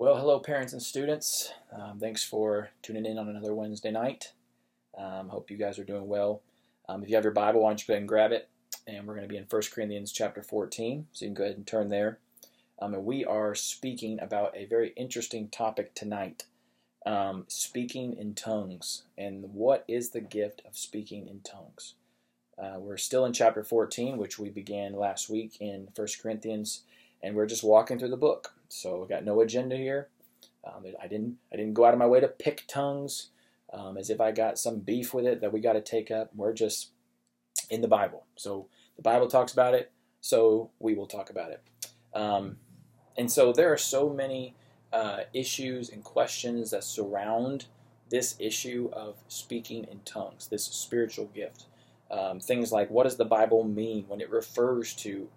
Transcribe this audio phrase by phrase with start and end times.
[0.00, 1.52] Well, hello, parents and students.
[1.70, 4.32] Um, thanks for tuning in on another Wednesday night.
[4.96, 6.40] Um, hope you guys are doing well.
[6.88, 8.48] Um, if you have your Bible, why don't you go ahead and grab it?
[8.86, 11.58] And we're going to be in 1 Corinthians chapter 14, so you can go ahead
[11.58, 12.18] and turn there.
[12.80, 16.44] Um, and we are speaking about a very interesting topic tonight
[17.04, 19.02] um, speaking in tongues.
[19.18, 21.92] And what is the gift of speaking in tongues?
[22.58, 26.84] Uh, we're still in chapter 14, which we began last week in 1 Corinthians,
[27.22, 28.54] and we're just walking through the book.
[28.70, 30.08] So I got no agenda here.
[30.64, 33.28] Um, I didn't I didn't go out of my way to pick tongues
[33.72, 36.30] um, as if I got some beef with it that we got to take up.
[36.34, 36.90] We're just
[37.68, 38.26] in the Bible.
[38.36, 41.62] So the Bible talks about it, so we will talk about it.
[42.14, 42.56] Um,
[43.16, 44.54] and so there are so many
[44.92, 47.66] uh, issues and questions that surround
[48.10, 51.66] this issue of speaking in tongues, this spiritual gift.
[52.10, 55.28] Um, things like what does the Bible mean when it refers to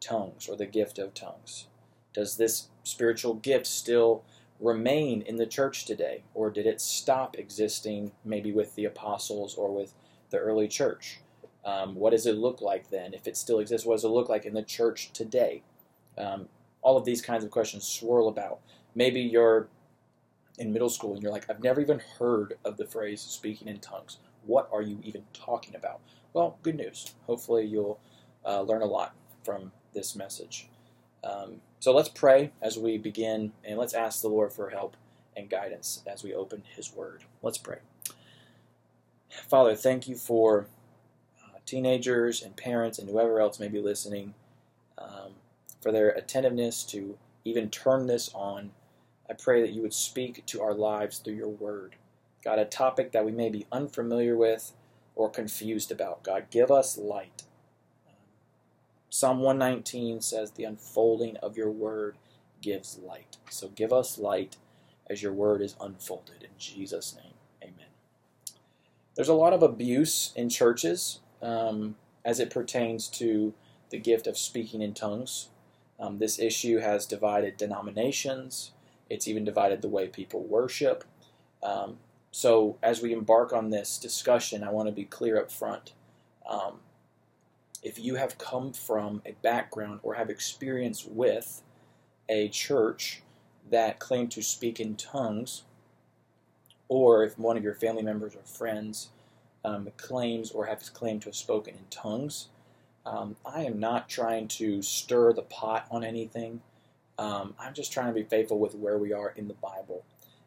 [0.00, 1.66] tongues or the gift of tongues?
[2.14, 4.22] Does this spiritual gifts still
[4.60, 9.74] remain in the church today, or did it stop existing maybe with the apostles or
[9.74, 9.92] with
[10.30, 11.20] the early church?
[11.64, 13.14] Um, what does it look like then?
[13.14, 15.62] If it still exists, what does it look like in the church today?
[16.18, 16.48] Um,
[16.80, 18.60] all of these kinds of questions swirl about.
[18.94, 19.68] Maybe you're
[20.58, 23.78] in middle school and you're like, I've never even heard of the phrase speaking in
[23.78, 24.18] tongues.
[24.44, 26.00] What are you even talking about?
[26.34, 27.14] Well, good news.
[27.26, 28.00] Hopefully, you'll
[28.44, 30.68] uh, learn a lot from this message.
[31.22, 34.96] Um, so let's pray as we begin, and let's ask the Lord for help
[35.36, 37.24] and guidance as we open His Word.
[37.42, 37.78] Let's pray.
[39.48, 40.68] Father, thank you for
[41.42, 44.34] uh, teenagers and parents and whoever else may be listening,
[44.96, 45.32] um,
[45.80, 48.70] for their attentiveness to even turn this on.
[49.28, 51.96] I pray that you would speak to our lives through your Word.
[52.44, 54.72] God, a topic that we may be unfamiliar with
[55.16, 56.22] or confused about.
[56.22, 57.42] God, give us light.
[59.14, 62.16] Psalm 119 says, The unfolding of your word
[62.62, 63.36] gives light.
[63.50, 64.56] So give us light
[65.06, 66.42] as your word is unfolded.
[66.42, 67.90] In Jesus' name, amen.
[69.14, 73.52] There's a lot of abuse in churches um, as it pertains to
[73.90, 75.50] the gift of speaking in tongues.
[76.00, 78.72] Um, this issue has divided denominations,
[79.10, 81.04] it's even divided the way people worship.
[81.62, 81.98] Um,
[82.30, 85.92] so, as we embark on this discussion, I want to be clear up front.
[87.82, 91.62] If you have come from a background or have experience with
[92.28, 93.22] a church
[93.70, 95.64] that claimed to speak in tongues,
[96.88, 99.10] or if one of your family members or friends
[99.64, 102.48] um, claims or has claimed to have spoken in tongues,
[103.04, 106.60] um, I am not trying to stir the pot on anything.
[107.18, 110.04] Um, I'm just trying to be faithful with where we are in the Bible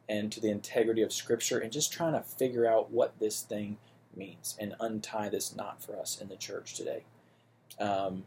[0.08, 3.78] and to the integrity of Scripture and just trying to figure out what this thing
[4.16, 7.04] means and untie this knot for us in the church today.
[7.80, 8.24] Um,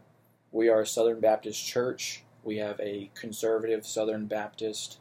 [0.51, 2.23] we are a Southern Baptist church.
[2.43, 4.97] We have a conservative Southern Baptist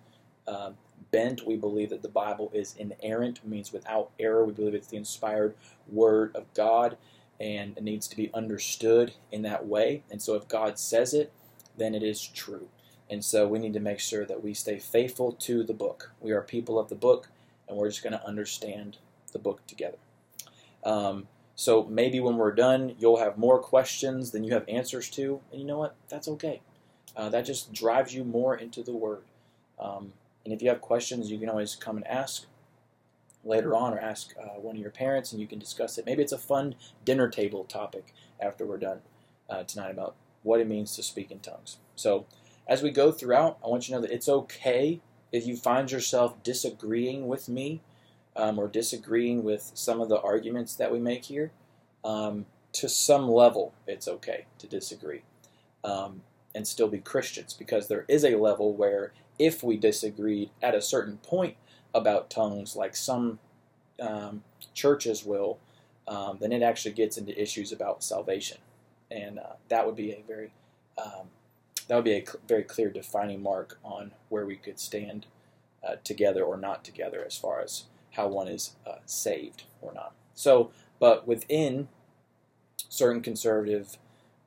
[0.47, 0.73] uh,
[1.11, 1.47] bent.
[1.47, 4.45] We believe that the Bible is inerrant, means without error.
[4.45, 5.55] We believe it's the inspired
[5.91, 6.97] Word of God,
[7.41, 10.03] and it needs to be understood in that way.
[10.11, 11.33] And so, if God says it,
[11.77, 12.69] then it is true.
[13.11, 16.13] And so, we need to make sure that we stay faithful to the book.
[16.21, 17.29] We are people of the book,
[17.69, 18.99] and we're just going to understand
[19.33, 19.99] the book together.
[20.85, 25.41] Um, so maybe when we're done, you'll have more questions than you have answers to,
[25.51, 25.97] and you know what?
[26.09, 26.61] That's okay.
[27.17, 29.23] Uh, that just drives you more into the Word.
[29.77, 30.13] Um,
[30.45, 32.47] and if you have questions, you can always come and ask
[33.43, 36.07] later on, or ask uh, one of your parents, and you can discuss it.
[36.07, 39.01] Maybe it's a fun dinner table topic after we're done
[39.51, 40.15] uh, tonight about
[40.45, 41.79] what it means to speak in tongues.
[41.97, 42.27] So
[42.69, 45.01] as we go throughout, I want you to know that it's okay
[45.33, 47.81] if you find yourself disagreeing with me
[48.39, 51.51] um, or disagreeing with some of the arguments that we make here,
[52.05, 55.23] um, to some level, it's okay to disagree
[55.85, 56.23] um,
[56.55, 60.81] and still be Christians because there is a level where if we disagreed at a
[60.81, 61.57] certain point
[61.95, 63.39] about tongues, like some
[64.01, 64.43] um,
[64.75, 65.59] churches will,
[66.07, 68.59] um, then it actually gets into issues about salvation,
[69.11, 70.53] and uh, that would be a very
[70.97, 71.29] um,
[71.87, 75.27] that would be a cl- very clear defining mark on where we could stand
[75.87, 77.85] uh, together or not together as far as
[78.19, 80.13] how one is uh, saved or not.
[80.35, 81.89] So, but within
[82.89, 83.97] certain conservative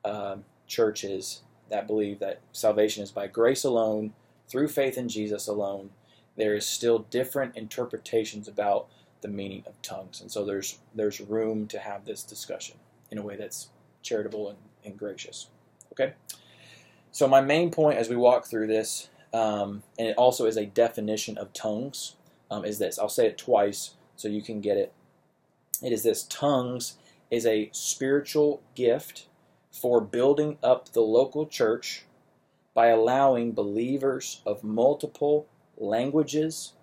[0.04, 0.36] uh,
[0.66, 1.40] churches
[1.70, 4.12] that believe that salvation is by grace alone,
[4.46, 5.88] through faith in Jesus alone,
[6.36, 8.88] there is still different interpretations about
[9.22, 12.76] the meaning of tongues, and so there's there's room to have this discussion
[13.10, 13.68] in a way that's
[14.02, 15.48] charitable and, and gracious.
[15.92, 16.12] Okay.
[17.10, 20.66] So my main point as we walk through this, um, and it also is a
[20.66, 22.16] definition of tongues
[22.52, 22.98] um, is this.
[22.98, 24.92] I'll say it twice so you can get it.
[25.82, 26.96] It is this tongues
[27.30, 29.26] is a spiritual gift
[29.72, 32.04] for building up the local church
[32.74, 35.46] by allowing believers of multiple
[35.78, 36.74] languages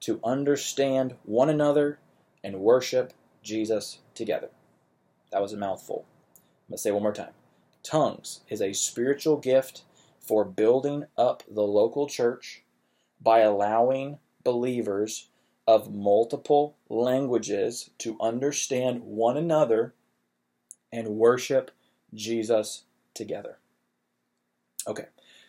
[0.00, 1.98] to understand one another
[2.42, 4.48] and worship Jesus together.
[5.30, 6.06] That was a mouthful.
[6.36, 7.32] I'm going to say one more time.
[7.82, 9.82] Tongues is a spiritual gift
[10.20, 12.62] for building up the local church
[13.20, 15.28] by allowing believers
[15.66, 19.92] of multiple languages to understand one another
[20.90, 21.70] and worship
[22.14, 23.58] Jesus together.
[24.86, 25.04] Okay,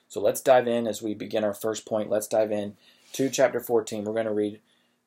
[0.09, 2.09] so let's dive in as we begin our first point.
[2.09, 2.75] Let's dive in
[3.13, 4.03] to chapter 14.
[4.03, 4.59] We're going to read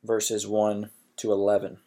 [0.03, 0.89] verses 1
[1.19, 1.73] to 11.
[1.73, 1.79] It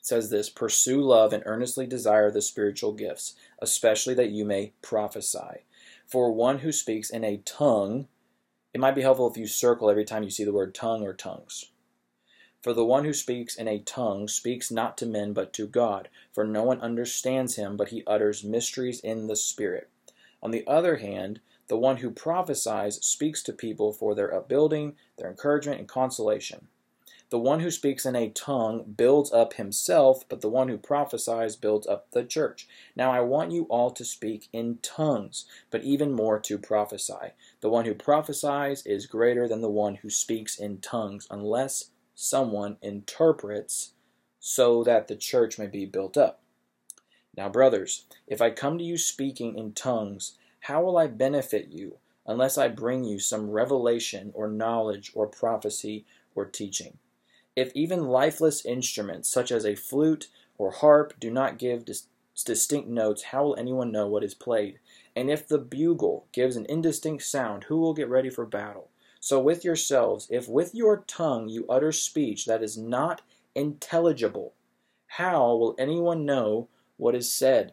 [0.00, 5.62] says this Pursue love and earnestly desire the spiritual gifts, especially that you may prophesy.
[6.08, 8.08] For one who speaks in a tongue,
[8.74, 11.12] it might be helpful if you circle every time you see the word tongue or
[11.12, 11.66] tongues.
[12.62, 16.08] For the one who speaks in a tongue speaks not to men but to God,
[16.32, 19.90] for no one understands him, but he utters mysteries in the Spirit.
[20.42, 25.28] On the other hand, the one who prophesies speaks to people for their upbuilding, their
[25.28, 26.68] encouragement, and consolation.
[27.32, 31.56] The one who speaks in a tongue builds up himself, but the one who prophesies
[31.56, 32.68] builds up the church.
[32.94, 37.32] Now I want you all to speak in tongues, but even more to prophesy.
[37.62, 42.76] The one who prophesies is greater than the one who speaks in tongues, unless someone
[42.82, 43.92] interprets
[44.38, 46.42] so that the church may be built up.
[47.34, 51.96] Now, brothers, if I come to you speaking in tongues, how will I benefit you
[52.26, 56.04] unless I bring you some revelation or knowledge or prophecy
[56.34, 56.98] or teaching?
[57.54, 62.06] If even lifeless instruments such as a flute or harp do not give dis-
[62.44, 64.78] distinct notes, how will anyone know what is played?
[65.14, 68.88] And if the bugle gives an indistinct sound, who will get ready for battle?
[69.20, 73.20] So with yourselves, if with your tongue you utter speech that is not
[73.54, 74.54] intelligible,
[75.06, 77.72] how will anyone know what is said?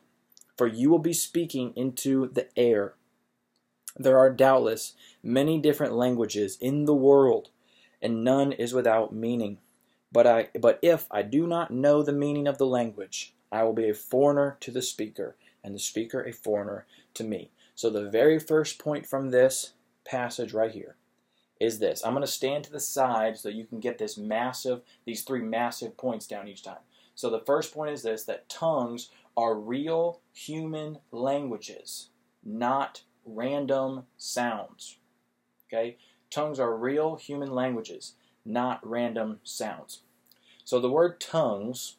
[0.58, 2.96] For you will be speaking into the air.
[3.96, 4.94] There are doubtless
[5.24, 7.50] many different languages in the world,
[8.02, 9.58] and none is without meaning.
[10.12, 13.74] But I but if I do not know the meaning of the language, I will
[13.74, 16.86] be a foreigner to the speaker, and the speaker a foreigner
[17.16, 17.52] to me.
[17.76, 19.74] So the very first point from this
[20.04, 20.96] passage right here
[21.60, 22.04] is this.
[22.04, 25.42] I'm going to stand to the side so you can get this massive, these three
[25.42, 26.80] massive points down each time.
[27.16, 32.10] So the first point is this that tongues are real human languages,
[32.44, 34.98] not random sounds.
[35.68, 35.98] Okay?
[36.30, 38.14] Tongues are real human languages,
[38.46, 40.02] not random sounds.
[40.64, 41.96] So the word tongues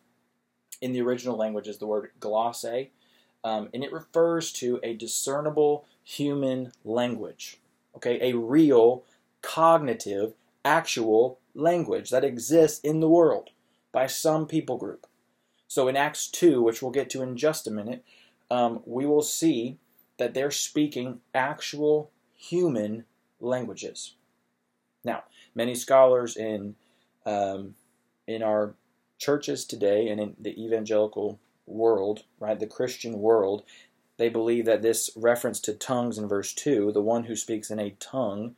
[0.80, 2.88] in the original language is the word glossa,
[3.42, 7.58] um, and it refers to a discernible human language.
[7.96, 9.04] Okay, a real,
[9.42, 10.34] cognitive,
[10.64, 13.50] actual language that exists in the world
[13.92, 15.06] by some people group.
[15.66, 18.04] So in Acts 2, which we'll get to in just a minute,
[18.50, 19.78] um, we will see
[20.18, 23.04] that they're speaking actual human
[23.40, 24.14] languages.
[25.04, 25.24] Now,
[25.54, 26.74] many scholars in
[27.26, 27.74] um,
[28.26, 28.74] in our
[29.18, 33.62] churches today and in the evangelical world, right, the Christian world,
[34.16, 37.78] they believe that this reference to tongues in verse 2, the one who speaks in
[37.78, 38.56] a tongue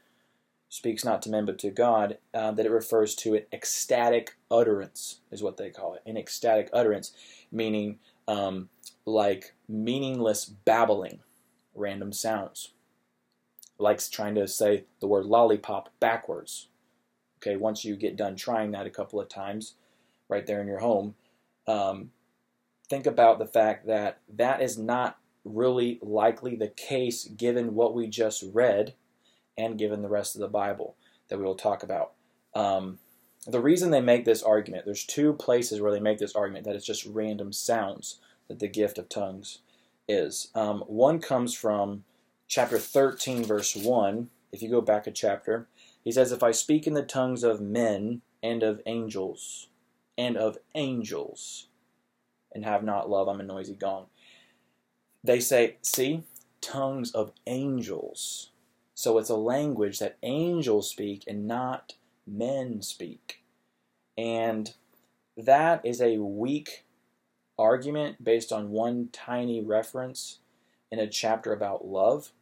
[0.68, 5.20] speaks not to men but to God, uh, that it refers to an ecstatic utterance,
[5.30, 6.02] is what they call it.
[6.06, 7.12] An ecstatic utterance,
[7.50, 8.70] meaning um,
[9.04, 11.20] like meaningless babbling,
[11.74, 12.72] random sounds.
[13.78, 16.68] Like trying to say the word lollipop backwards.
[17.42, 19.74] Okay, once you get done trying that a couple of times,
[20.28, 21.14] right there in your home,
[21.66, 22.10] um,
[22.88, 28.06] think about the fact that that is not really likely the case given what we
[28.06, 28.94] just read
[29.58, 30.94] and given the rest of the Bible
[31.28, 32.12] that we will talk about.
[32.54, 32.98] Um,
[33.46, 36.76] the reason they make this argument, there's two places where they make this argument that
[36.76, 39.58] it's just random sounds that the gift of tongues
[40.06, 40.48] is.
[40.54, 42.04] Um, one comes from
[42.46, 44.30] chapter 13, verse 1.
[44.52, 45.66] If you go back a chapter,
[46.04, 49.68] he says, If I speak in the tongues of men and of angels,
[50.18, 51.68] and of angels,
[52.54, 54.06] and have not love, I'm a noisy gong.
[55.24, 56.24] They say, See,
[56.60, 58.50] tongues of angels.
[58.94, 61.94] So it's a language that angels speak and not
[62.26, 63.42] men speak.
[64.16, 64.72] And
[65.36, 66.84] that is a weak
[67.58, 70.38] argument based on one tiny reference
[70.90, 72.32] in a chapter about love.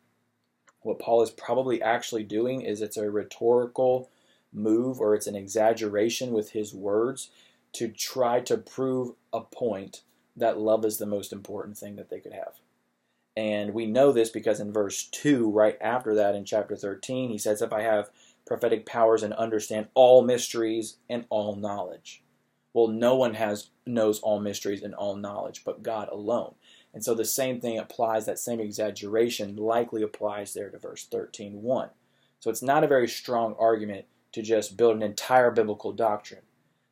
[0.82, 4.10] What Paul is probably actually doing is it's a rhetorical
[4.52, 7.30] move or it's an exaggeration with his words
[7.72, 10.02] to try to prove a point
[10.37, 12.54] that love is the most important thing that they could have.
[13.37, 17.38] And we know this because in verse 2, right after that in chapter 13, he
[17.38, 18.10] says, If I have
[18.46, 22.22] prophetic powers and understand all mysteries and all knowledge.
[22.72, 26.54] Well, no one has knows all mysteries and all knowledge but God alone.
[26.92, 31.90] And so the same thing applies, that same exaggeration likely applies there to verse 13.1.
[32.40, 36.42] So it's not a very strong argument to just build an entire biblical doctrine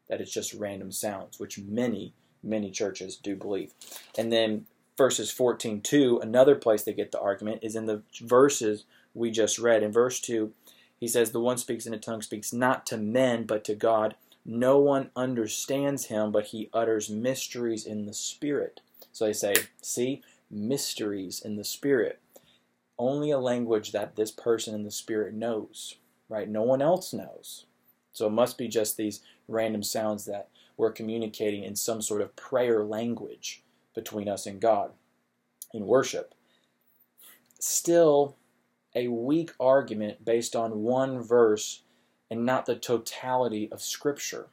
[0.08, 3.72] that it's just random sounds, which many, many churches do believe.
[4.16, 8.84] And then verses 14 2, another place they get the argument is in the verses
[9.14, 9.82] we just read.
[9.82, 10.52] In verse 2,
[10.98, 14.16] he says, The one speaks in a tongue speaks not to men, but to God.
[14.44, 18.80] No one understands him, but he utters mysteries in the Spirit.
[19.18, 22.20] So they say, See, mysteries in the Spirit.
[22.96, 25.96] Only a language that this person in the Spirit knows,
[26.28, 26.48] right?
[26.48, 27.66] No one else knows.
[28.12, 32.36] So it must be just these random sounds that we're communicating in some sort of
[32.36, 34.92] prayer language between us and God
[35.74, 36.32] in worship.
[37.58, 38.36] Still,
[38.94, 41.82] a weak argument based on one verse
[42.30, 44.46] and not the totality of Scripture.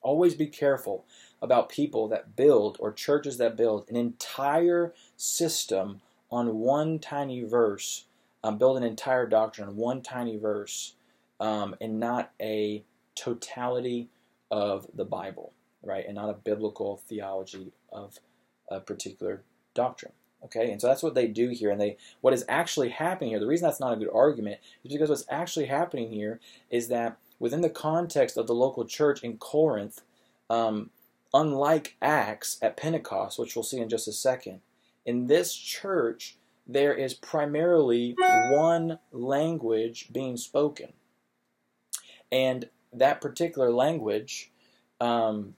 [0.00, 1.04] Always be careful
[1.42, 8.04] about people that build or churches that build an entire system on one tiny verse,
[8.44, 10.94] um, build an entire doctrine on one tiny verse,
[11.40, 12.84] um, and not a
[13.14, 14.08] totality
[14.50, 16.06] of the Bible, right?
[16.06, 18.20] And not a biblical theology of
[18.68, 19.42] a particular
[19.74, 20.12] doctrine.
[20.44, 21.70] Okay, and so that's what they do here.
[21.70, 24.92] And they, what is actually happening here, the reason that's not a good argument is
[24.92, 29.36] because what's actually happening here is that within the context of the local church in
[29.36, 30.02] Corinth,
[30.50, 30.90] um,
[31.34, 34.60] unlike Acts at Pentecost, which we'll see in just a second,
[35.04, 36.36] in this church,
[36.66, 38.14] there is primarily
[38.50, 40.92] one language being spoken.
[42.30, 44.50] And that particular language
[45.00, 45.54] um,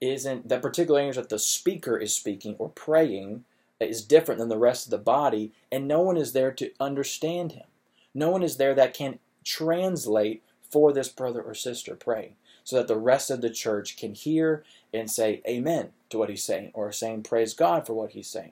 [0.00, 3.44] isn't, that particular language that the speaker is speaking or praying
[3.80, 7.52] is different than the rest of the body, and no one is there to understand
[7.52, 7.66] him.
[8.14, 12.34] No one is there that can translate for this brother or sister praying
[12.66, 16.42] so that the rest of the church can hear and say amen to what he's
[16.42, 18.50] saying or saying praise God for what he's saying.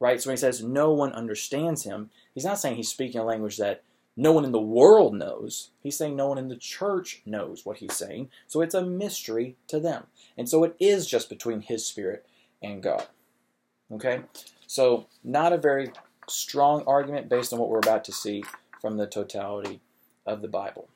[0.00, 0.20] Right?
[0.20, 3.56] So when he says no one understands him, he's not saying he's speaking a language
[3.58, 3.84] that
[4.16, 5.70] no one in the world knows.
[5.80, 8.30] He's saying no one in the church knows what he's saying.
[8.48, 10.08] So it's a mystery to them.
[10.36, 12.26] And so it is just between his spirit
[12.60, 13.06] and God.
[13.92, 14.22] Okay?
[14.66, 15.92] So, not a very
[16.28, 18.42] strong argument based on what we're about to see
[18.82, 19.80] from the totality
[20.26, 20.88] of the Bible.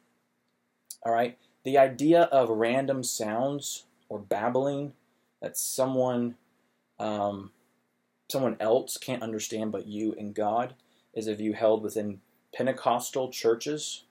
[1.04, 1.38] All right?
[1.64, 4.92] The idea of random sounds or babbling
[5.40, 6.36] that someone
[6.98, 7.50] um,
[8.30, 10.74] someone else can't understand but you and God
[11.14, 12.20] is a view held within
[12.54, 14.04] Pentecostal churches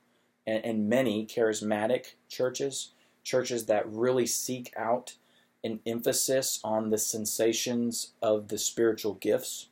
[0.45, 2.91] and, and many charismatic churches,
[3.23, 5.15] churches that really seek out
[5.63, 9.67] an emphasis on the sensations of the spiritual gifts,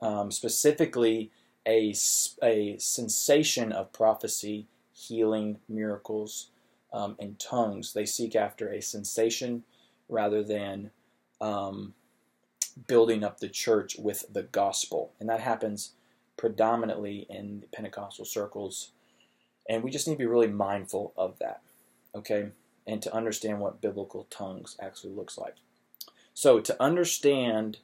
[0.00, 1.30] um, specifically
[1.66, 1.94] a,
[2.42, 6.48] a sensation of prophecy, healing, miracles,
[6.92, 7.92] um, and tongues.
[7.92, 9.64] They seek after a sensation
[10.08, 10.90] rather than
[11.40, 11.94] um,
[12.86, 15.12] building up the church with the gospel.
[15.20, 15.92] And that happens
[16.36, 18.92] predominantly in Pentecostal circles.
[19.68, 21.60] And we just need to be really mindful of that.
[22.14, 22.50] Okay?
[22.90, 25.56] and to understand what biblical tongues actually looks like.
[26.34, 27.78] So, to understand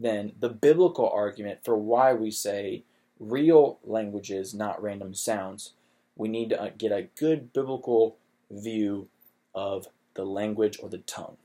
[0.00, 2.82] then the biblical argument for why we say
[3.20, 5.74] real languages, not random sounds,
[6.16, 8.16] we need to uh, get a good biblical
[8.52, 9.08] view
[9.54, 11.36] of the language or the tongue,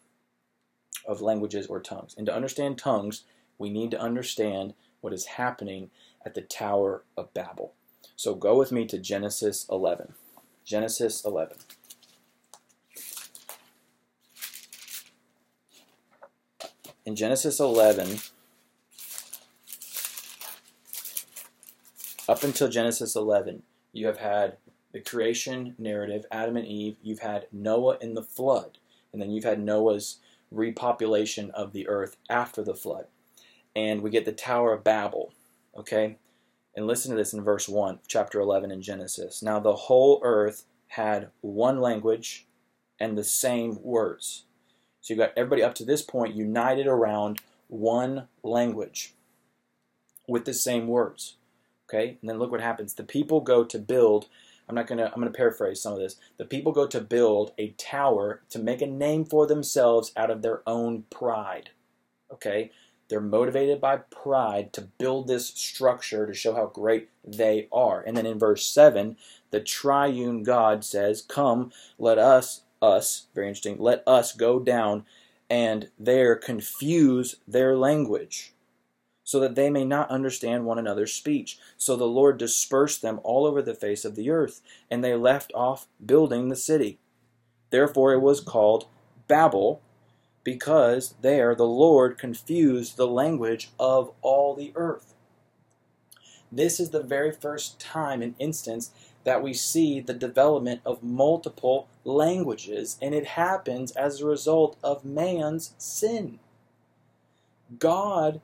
[1.07, 2.13] of languages or tongues.
[2.17, 3.23] And to understand tongues,
[3.57, 5.89] we need to understand what is happening
[6.25, 7.73] at the Tower of Babel.
[8.15, 10.13] So go with me to Genesis 11.
[10.65, 11.57] Genesis 11.
[17.07, 18.19] in Genesis 11,
[22.27, 24.57] up until Genesis 11, you have had
[24.97, 28.79] the creation narrative, Adam and Eve, you've had Noah in the flood,
[29.13, 30.17] and then you've had Noah's
[30.51, 33.05] repopulation of the earth after the flood.
[33.75, 35.33] And we get the Tower of Babel,
[35.77, 36.17] okay?
[36.75, 39.43] And listen to this in verse 1, chapter 11 in Genesis.
[39.43, 42.47] Now the whole earth had one language
[42.99, 44.45] and the same words.
[45.01, 49.13] So you've got everybody up to this point united around one language
[50.27, 51.35] with the same words.
[51.87, 52.17] Okay?
[52.19, 52.95] And then look what happens.
[52.95, 54.27] The people go to build
[54.67, 56.17] I'm not to I'm to paraphrase some of this.
[56.37, 60.41] The people go to build a tower to make a name for themselves out of
[60.41, 61.71] their own pride.
[62.31, 62.71] Okay?
[63.09, 68.01] They're motivated by pride to build this structure to show how great they are.
[68.01, 69.15] And then in verse 7,
[69.51, 75.05] the triune God says, Come, let us us, very interesting, let us go down
[75.49, 78.53] and there confuse their language,
[79.27, 81.59] so that they may not understand one another's speech.
[81.75, 85.51] So the Lord dispersed them all over the face of the earth, and they left
[85.53, 86.97] off building the city.
[87.69, 88.87] Therefore it was called
[89.27, 89.81] Babel,
[90.45, 95.13] because there the Lord confused the language of all the earth.
[96.49, 98.91] This is the very first time and instance
[99.25, 105.03] that we see the development of multiple languages, and it happens as a result of
[105.03, 106.39] man's sin.
[107.77, 108.39] God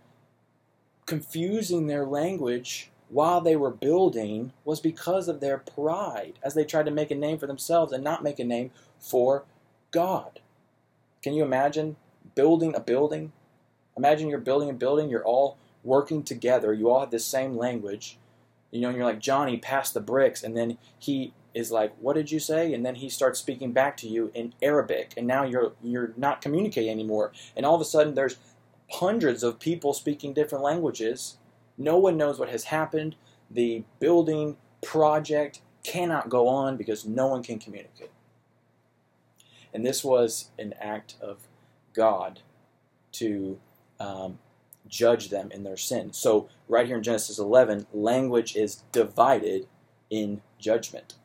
[1.06, 6.86] confusing their language while they were building was because of their pride as they tried
[6.86, 9.44] to make a name for themselves and not make a name for
[9.92, 10.40] God.
[11.22, 11.96] Can you imagine
[12.36, 13.32] building a building?
[13.96, 18.18] Imagine you're building a building, you're all working together, you all have the same language.
[18.72, 20.42] You know, and you're like, Johnny, pass the bricks.
[20.42, 22.74] And then he is like, What did you say?
[22.74, 25.14] And then he starts speaking back to you in Arabic.
[25.16, 27.32] And now you're you're not communicating anymore.
[27.56, 28.38] And all of a sudden there's
[28.92, 31.38] hundreds of people speaking different languages.
[31.78, 33.16] No one knows what has happened.
[33.50, 38.12] The building project cannot go on because no one can communicate.
[39.74, 41.48] And this was an act of
[41.94, 42.42] God
[43.14, 43.60] to
[44.00, 44.40] um,
[44.88, 46.14] judge them in their sin.
[46.14, 49.68] So, right here in Genesis 11, language is divided
[50.10, 51.16] in judgment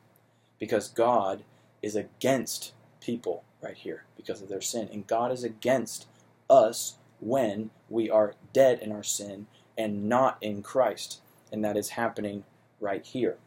[0.59, 1.43] because God
[1.81, 4.89] is against people right here because of their sin.
[4.91, 6.07] And God is against
[6.49, 9.47] us when we are dead in our sin
[9.77, 11.21] and not in Christ.
[11.51, 12.43] And that is happening
[12.79, 13.37] right here.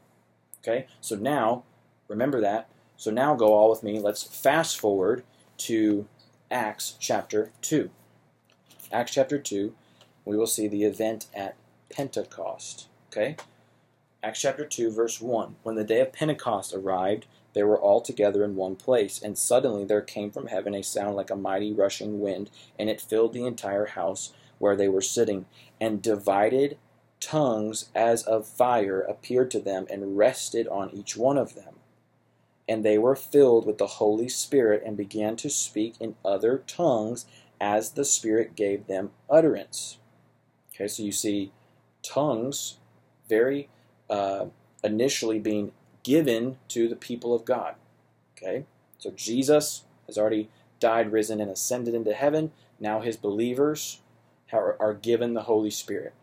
[0.61, 0.87] Okay?
[1.01, 1.65] So now,
[2.09, 2.69] remember that.
[2.97, 3.99] So now go all with me.
[3.99, 5.25] Let's fast forward
[5.59, 6.07] to
[6.51, 7.91] Acts chapter 2.
[8.93, 9.75] Acts chapter 2,
[10.25, 11.57] we will see the event at
[11.91, 12.89] Pentecost.
[13.11, 13.37] Okay?
[14.23, 15.57] Acts chapter 2, verse 1.
[15.63, 19.85] When the day of Pentecost arrived, they were all together in one place, and suddenly
[19.85, 23.47] there came from heaven a sound like a mighty rushing wind, and it filled the
[23.47, 25.47] entire house where they were sitting.
[25.81, 26.79] And divided
[27.21, 31.75] tongues as of fire appeared to them and rested on each one of them.
[32.69, 37.27] And they were filled with the Holy Spirit and began to speak in other tongues
[37.61, 39.99] as the Spirit gave them utterance.
[40.75, 41.53] Okay, so you see
[42.03, 42.79] tongues
[43.29, 43.69] very
[44.09, 44.47] uh,
[44.83, 47.75] initially being given to the people of God.
[48.37, 48.65] Okay?
[48.99, 50.49] So Jesus has already
[50.81, 52.53] died, risen, and ascended into heaven.
[52.81, 54.01] Now his believers
[54.53, 56.15] are, are given the Holy Spirit.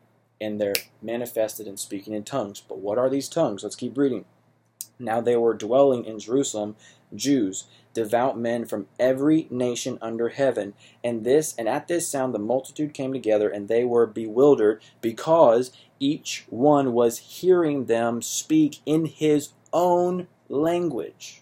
[0.42, 2.62] And they're manifested in speaking in tongues.
[2.62, 3.63] But what are these tongues?
[3.63, 4.26] Let's keep reading.
[4.98, 6.76] Now they were dwelling in Jerusalem,
[7.15, 10.74] Jews, devout men from every nation under heaven.
[11.04, 15.72] And this and at this sound the multitude came together, and they were bewildered, because
[16.00, 21.42] each one was hearing them speak in his own language.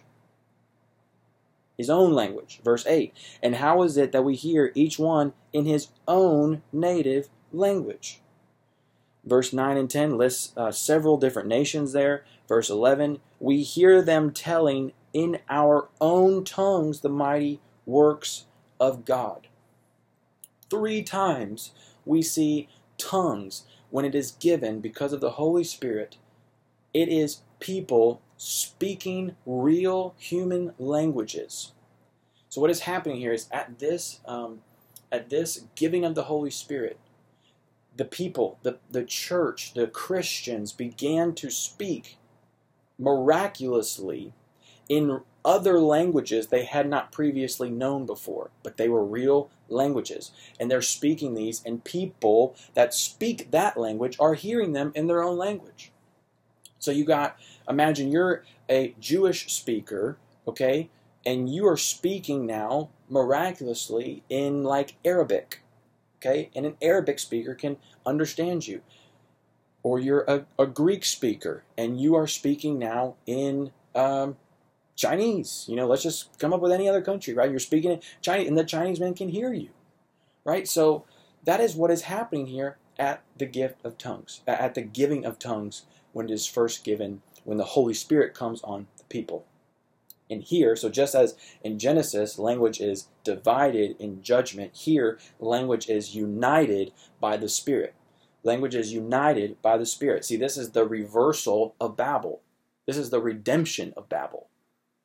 [1.76, 2.60] His own language.
[2.64, 3.14] Verse 8.
[3.42, 8.20] And how is it that we hear each one in his own native language?
[9.24, 12.24] Verse 9 and 10 lists uh, several different nations there.
[12.48, 18.46] Verse 11, we hear them telling in our own tongues the mighty works
[18.80, 19.48] of God.
[20.70, 21.72] Three times
[22.04, 26.16] we see tongues when it is given because of the Holy Spirit.
[26.92, 31.72] It is people speaking real human languages.
[32.48, 34.60] So what is happening here is at this um,
[35.10, 36.98] at this giving of the Holy Spirit,
[37.96, 42.16] the people, the, the church, the Christians began to speak
[42.98, 44.34] miraculously
[44.88, 50.30] in other languages they had not previously known before, but they were real languages.
[50.58, 55.22] And they're speaking these, and people that speak that language are hearing them in their
[55.22, 55.90] own language.
[56.78, 57.38] So you got,
[57.68, 60.90] imagine you're a Jewish speaker, okay,
[61.26, 65.62] and you are speaking now miraculously in like Arabic,
[66.16, 68.82] okay, and an Arabic speaker can understand you.
[69.82, 74.36] Or you're a, a Greek speaker and you are speaking now in um,
[74.96, 75.64] Chinese.
[75.68, 77.50] You know, let's just come up with any other country, right?
[77.50, 79.70] You're speaking in Chinese, and the Chinese man can hear you,
[80.44, 80.68] right?
[80.68, 81.04] So
[81.44, 85.38] that is what is happening here at the gift of tongues, at the giving of
[85.38, 85.86] tongues
[86.18, 89.46] when it is first given, when the Holy Spirit comes on the people.
[90.28, 96.14] And here, so just as in Genesis, language is divided in judgment, here, language is
[96.14, 97.94] united by the Spirit.
[98.42, 100.26] Language is united by the Spirit.
[100.26, 102.42] See, this is the reversal of Babel.
[102.86, 104.48] This is the redemption of Babel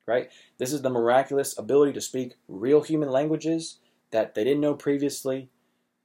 [0.06, 0.30] right?
[0.58, 3.78] This is the miraculous ability to speak real human languages
[4.10, 5.48] that they didn't know previously,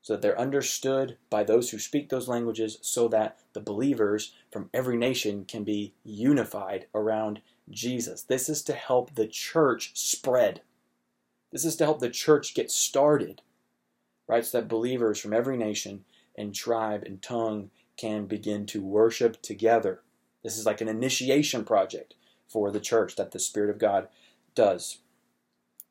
[0.09, 4.67] so that they're understood by those who speak those languages, so that the believers from
[4.73, 8.23] every nation can be unified around Jesus.
[8.23, 10.61] This is to help the church spread.
[11.51, 13.43] This is to help the church get started,
[14.27, 14.43] right?
[14.43, 20.01] So that believers from every nation and tribe and tongue can begin to worship together.
[20.43, 22.15] This is like an initiation project
[22.47, 24.07] for the church that the Spirit of God
[24.55, 25.01] does.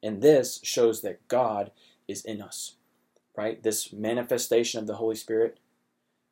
[0.03, 1.71] And this shows that God
[2.09, 2.75] is in us,
[3.39, 3.63] right?
[3.63, 5.61] This manifestation of the Holy Spirit,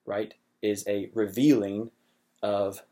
[0.05, 1.93] right, is a revealing
[2.43, 2.83] of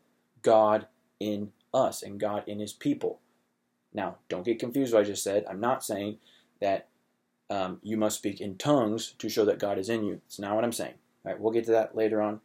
[0.41, 0.87] God
[1.19, 3.19] in us and God in his people.
[3.93, 5.43] Now, don't get confused what I just said.
[5.49, 6.19] I'm not saying
[6.61, 6.87] that
[7.49, 10.21] um, you must speak in tongues to show that God is in you.
[10.27, 10.93] It's not what I'm saying.
[11.25, 12.39] All right, we'll get to that later on.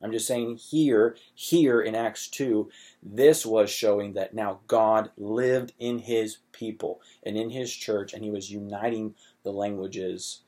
[0.00, 2.70] I'm just saying here, here in Acts 2,
[3.02, 8.24] this was showing that now God lived in his people and in his church, and
[8.24, 10.44] he was uniting the languages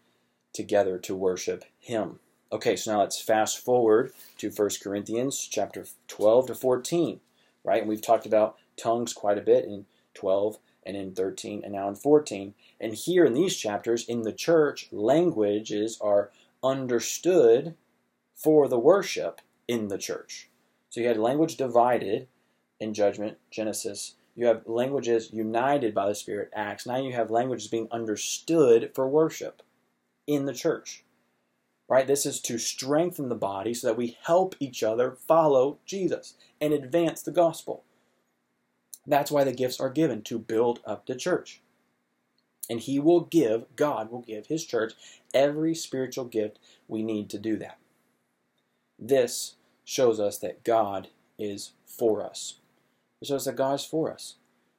[0.52, 2.18] together to worship him.
[2.52, 7.20] Okay, so now let's fast forward to 1 Corinthians chapter 12 to 14,
[7.62, 7.80] right?
[7.80, 11.88] And we've talked about tongues quite a bit in 12 and in 13 and now
[11.88, 12.54] in 14.
[12.80, 16.30] And here in these chapters, in the church, languages are
[16.62, 17.74] understood
[18.34, 20.48] for the worship in the church.
[20.88, 22.26] So you had language divided
[22.80, 24.14] in judgment, Genesis.
[24.34, 26.86] You have languages united by the Spirit, Acts.
[26.86, 29.62] Now you have languages being understood for worship
[30.30, 31.02] in the church.
[31.88, 32.06] Right?
[32.06, 36.72] This is to strengthen the body so that we help each other follow Jesus and
[36.72, 37.82] advance the gospel.
[39.04, 41.62] That's why the gifts are given to build up the church.
[42.68, 44.92] And He will give, God will give His church
[45.34, 47.78] every spiritual gift we need to do that.
[48.96, 51.08] This shows us that God
[51.40, 52.60] is for us.
[53.20, 54.36] It shows that God is for us.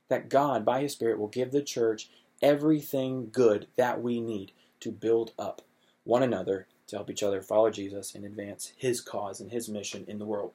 [0.08, 2.10] That God, by His Spirit, will give the church
[2.42, 5.62] everything good that we need to build up
[6.04, 10.06] one another, to help each other follow Jesus and advance His cause and His mission
[10.08, 10.52] in the world.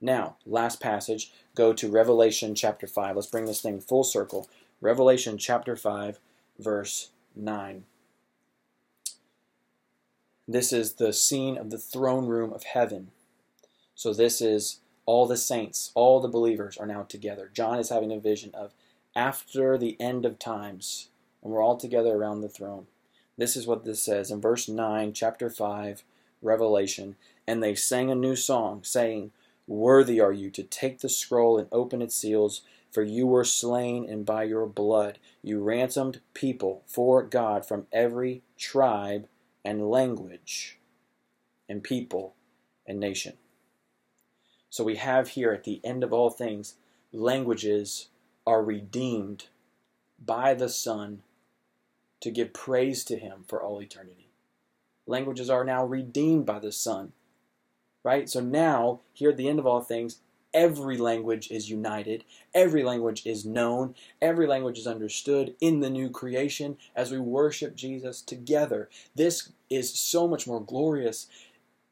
[0.00, 3.16] Now, last passage, go to Revelation chapter 5.
[3.16, 4.48] Let's bring this thing full circle.
[4.80, 6.20] Revelation chapter 5,
[6.58, 7.84] verse 9.
[10.46, 13.10] This is the scene of the throne room of heaven.
[13.94, 17.50] So, this is all the saints, all the believers are now together.
[17.52, 18.72] John is having a vision of
[19.16, 21.08] after the end of times,
[21.42, 22.86] and we're all together around the throne.
[23.38, 26.02] This is what this says in verse 9, chapter 5,
[26.42, 27.14] Revelation.
[27.46, 29.30] And they sang a new song, saying,
[29.68, 34.08] Worthy are you to take the scroll and open its seals, for you were slain,
[34.08, 39.28] and by your blood you ransomed people for God from every tribe
[39.64, 40.78] and language
[41.68, 42.34] and people
[42.86, 43.34] and nation.
[44.68, 46.74] So we have here at the end of all things,
[47.12, 48.08] languages
[48.46, 49.46] are redeemed
[50.18, 51.22] by the Son
[52.20, 54.30] to give praise to Him for all eternity.
[55.06, 57.12] Languages are now redeemed by the Son
[58.08, 58.28] right?
[58.28, 60.20] So now, here at the end of all things,
[60.54, 66.08] every language is united, every language is known, every language is understood in the new
[66.08, 68.88] creation as we worship Jesus together.
[69.14, 71.26] This is so much more glorious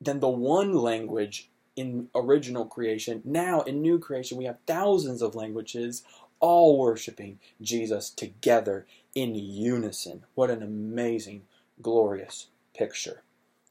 [0.01, 3.21] than the one language in original creation.
[3.25, 6.03] Now, in new creation, we have thousands of languages
[6.41, 8.87] all worshiping Jesus together
[9.17, 10.25] in unison.
[10.35, 11.43] What an amazing,
[11.83, 13.23] glorious picture.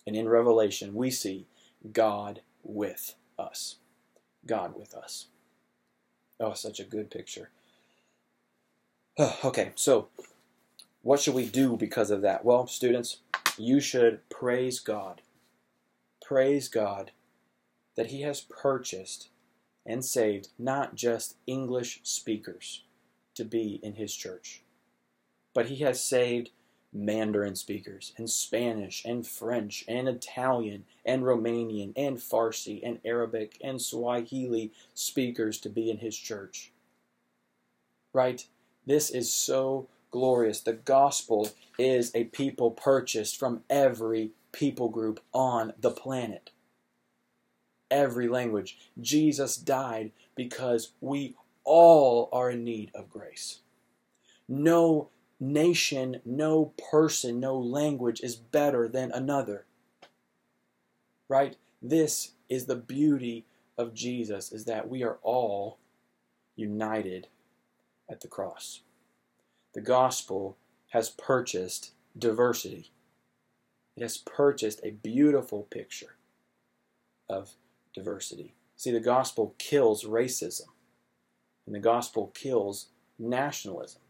[0.05, 1.45] And in Revelation, we see
[1.93, 3.77] God with us.
[4.45, 5.27] God with us.
[6.39, 7.51] Oh, such a good picture.
[9.45, 10.09] okay, so
[11.03, 12.43] what should we do because of that?
[12.43, 13.19] Well, students,
[13.57, 15.21] you should praise God.
[16.25, 17.11] Praise God
[17.95, 19.29] that He has purchased
[19.85, 22.83] and saved not just English speakers
[23.35, 24.63] to be in His church,
[25.55, 26.51] but He has saved
[26.95, 33.81] Mandarin speakers, and Spanish, and French, and Italian, and Romanian, and Farsi, and Arabic, and
[33.81, 36.71] Swahili speakers to be in his church.
[38.13, 38.47] Right?
[38.85, 40.61] This is so glorious.
[40.61, 46.51] The gospel is a people purchased from every people group on the planet.
[47.91, 48.77] Every language.
[49.01, 53.59] Jesus died because we all are in need of grace.
[54.47, 59.65] No nation, no person, no language is better than another.
[61.27, 61.57] Right?
[61.81, 63.45] This is the beauty
[63.77, 65.77] of Jesus is that we are all
[66.55, 67.27] united
[68.09, 68.81] at the cross.
[69.73, 70.57] The gospel
[70.89, 72.91] has purchased diversity.
[73.97, 76.15] It has purchased a beautiful picture
[77.29, 77.51] of
[77.93, 78.53] diversity.
[78.77, 80.67] See, the gospel kills racism,
[81.65, 84.01] and the gospel kills nationalism.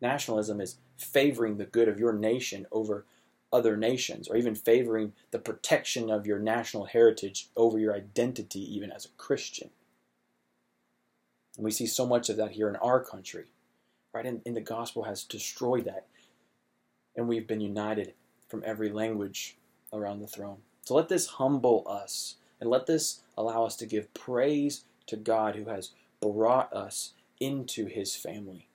[0.00, 3.04] Nationalism is favoring the good of your nation over
[3.52, 8.90] other nations, or even favoring the protection of your national heritage over your identity, even
[8.90, 9.70] as a Christian.
[11.56, 13.46] And we see so much of that here in our country,
[14.12, 14.26] right?
[14.26, 16.06] And, and the gospel has destroyed that.
[17.16, 18.12] And we've been united
[18.48, 19.56] from every language
[19.92, 20.58] around the throne.
[20.84, 25.56] So let this humble us, and let this allow us to give praise to God
[25.56, 28.67] who has brought us into his family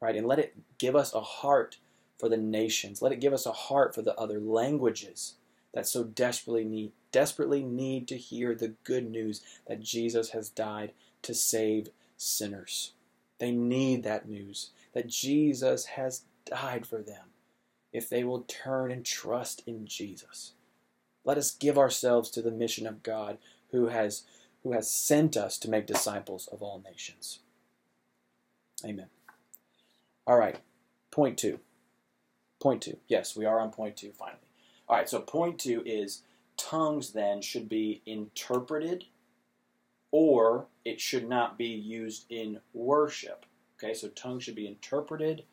[0.00, 0.16] right?
[0.16, 1.78] And let it give us a heart
[2.18, 3.00] for the nations.
[3.00, 5.34] Let it give us a heart for the other languages
[5.74, 10.92] that so desperately need desperately need to hear the good news that Jesus has died
[11.22, 12.92] to save sinners.
[13.38, 17.26] They need that news that Jesus has died for them
[17.92, 20.52] if they will turn and trust in Jesus.
[21.24, 23.38] Let us give ourselves to the mission of God
[23.70, 24.24] who has
[24.62, 27.38] who has sent us to make disciples of all nations.
[28.84, 29.06] Amen.
[30.28, 30.60] All right.
[31.10, 31.58] Point 2.
[32.60, 32.98] Point 2.
[33.08, 34.38] Yes, we are on point 2 finally.
[34.86, 36.22] All right, so point 2 is
[36.58, 39.04] tongues then should be interpreted
[40.10, 43.46] or it should not be used in worship.
[43.78, 45.44] Okay, so tongues should be interpreted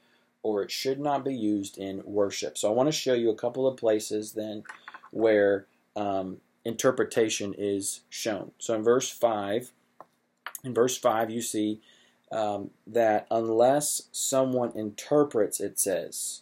[0.44, 2.58] or it should not be used in worship.
[2.58, 4.64] So I want to show you a couple of places then
[5.12, 8.52] where um, interpretation is shown.
[8.58, 9.72] So in verse 5,
[10.66, 11.80] in verse 5, you see
[12.32, 16.42] um, that unless someone interprets, it says,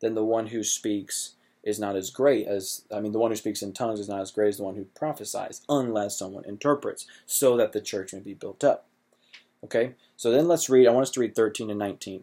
[0.00, 1.32] then the one who speaks
[1.62, 4.20] is not as great as, I mean, the one who speaks in tongues is not
[4.20, 8.20] as great as the one who prophesies, unless someone interprets, so that the church may
[8.20, 8.86] be built up.
[9.64, 12.22] Okay, so then let's read, I want us to read 13 and 19.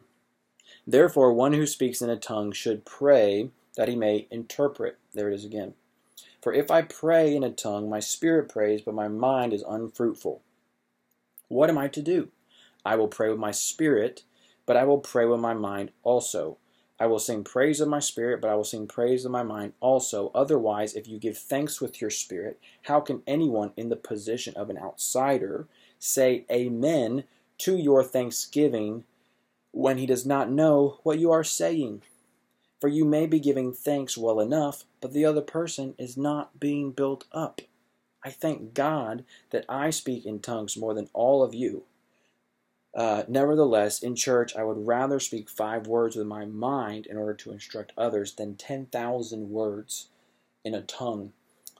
[0.87, 4.97] Therefore, one who speaks in a tongue should pray that he may interpret.
[5.13, 5.73] There it is again.
[6.41, 10.41] For if I pray in a tongue, my spirit prays, but my mind is unfruitful.
[11.47, 12.29] What am I to do?
[12.85, 14.23] I will pray with my spirit,
[14.65, 16.57] but I will pray with my mind also.
[16.99, 19.73] I will sing praise of my spirit, but I will sing praise of my mind
[19.79, 20.31] also.
[20.33, 24.69] Otherwise, if you give thanks with your spirit, how can anyone in the position of
[24.69, 25.67] an outsider
[25.99, 27.23] say amen
[27.59, 29.03] to your thanksgiving
[29.71, 32.03] when he does not know what you are saying?
[32.79, 36.91] For you may be giving thanks well enough, but the other person is not being
[36.91, 37.61] built up.
[38.23, 41.83] I thank God that I speak in tongues more than all of you.
[42.95, 47.33] Uh, nevertheless, in church, I would rather speak five words with my mind in order
[47.33, 50.09] to instruct others than 10,000 words
[50.63, 51.33] in a tongue.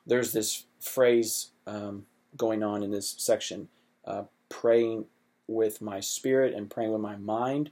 [0.07, 3.69] There's this phrase um, going on in this section
[4.05, 5.05] uh, praying
[5.47, 7.69] with my spirit and praying with my mind.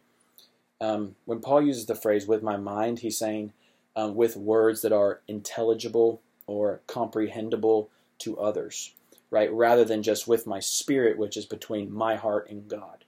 [0.80, 3.54] Um, when Paul uses the phrase with my mind, he's saying
[3.96, 8.94] um, with words that are intelligible or comprehensible to others,
[9.30, 9.52] right?
[9.52, 13.06] Rather than just with my spirit, which is between my heart and God.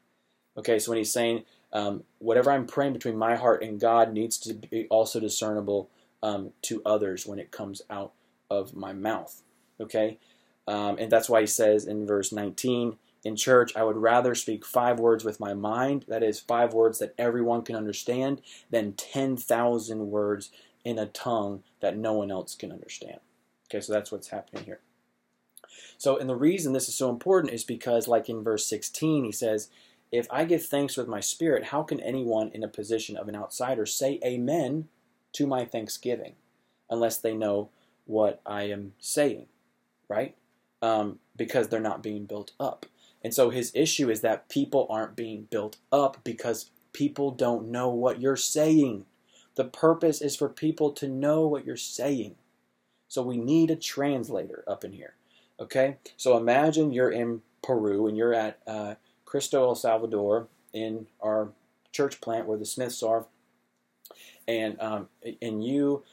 [0.57, 4.37] Okay, so when he's saying um, whatever I'm praying between my heart and God needs
[4.39, 5.89] to be also discernible
[6.21, 8.13] um, to others when it comes out
[8.49, 9.41] of my mouth.
[9.79, 10.19] Okay,
[10.67, 14.65] um, and that's why he says in verse 19 in church, I would rather speak
[14.65, 20.11] five words with my mind, that is, five words that everyone can understand, than 10,000
[20.11, 20.51] words
[20.83, 23.19] in a tongue that no one else can understand.
[23.69, 24.79] Okay, so that's what's happening here.
[25.97, 29.31] So, and the reason this is so important is because, like in verse 16, he
[29.31, 29.69] says,
[30.13, 33.35] if I give thanks with my spirit, how can anyone in a position of an
[33.35, 34.87] outsider say amen
[35.33, 36.35] to my thanksgiving
[36.87, 37.71] unless they know
[38.05, 39.47] what I am saying,
[40.07, 40.35] right?
[40.83, 42.85] Um, because they're not being built up.
[43.23, 47.89] And so his issue is that people aren't being built up because people don't know
[47.89, 49.05] what you're saying.
[49.55, 52.35] The purpose is for people to know what you're saying.
[53.07, 55.15] So we need a translator up in here.
[55.59, 55.97] Okay?
[56.17, 58.95] So imagine you're in Peru and you're at uh,
[59.33, 61.49] Cristo El Salvador in our
[61.91, 63.25] church plant where the Smiths are,
[64.47, 65.09] and um,
[65.41, 66.03] and you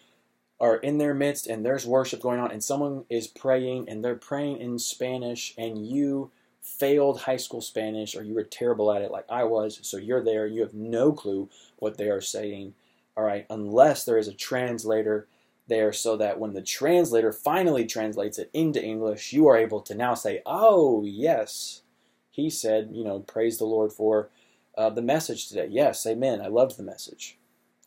[0.59, 4.15] are in their midst and there's worship going on and someone is praying and they're
[4.15, 6.31] praying in Spanish and you
[6.63, 10.25] failed high school Spanish or you were terrible at it like I was, so you're
[10.25, 12.73] there, you have no clue what they are saying.
[13.19, 15.27] All right, unless there is a translator
[15.69, 19.95] there so that when the translator finally translates it into English, you are able to
[19.95, 21.83] now say, "Oh, yes,
[22.31, 24.31] he said, you know, praise the Lord for
[24.79, 25.69] uh, the message today.
[25.71, 26.41] Yes, amen.
[26.41, 27.39] I loved the message,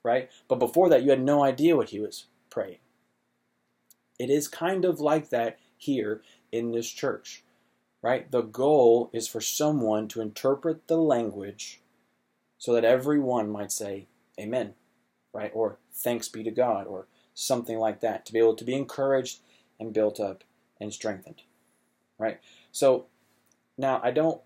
[0.03, 0.29] right?
[0.47, 2.79] But before that, you had no idea what he was praying.
[4.19, 7.43] It is kind of like that here in this church,
[8.01, 8.29] right?
[8.29, 11.82] The goal is for someone to interpret the language
[12.58, 14.08] so that everyone might say,
[14.39, 14.75] amen,
[15.34, 15.51] right?
[15.53, 19.39] Or thanks be to God, or something like that, to be able to be encouraged
[19.79, 20.43] and built up
[20.79, 21.41] and strengthened,
[22.19, 22.39] right?
[22.71, 23.08] So
[23.77, 24.41] now, I don't,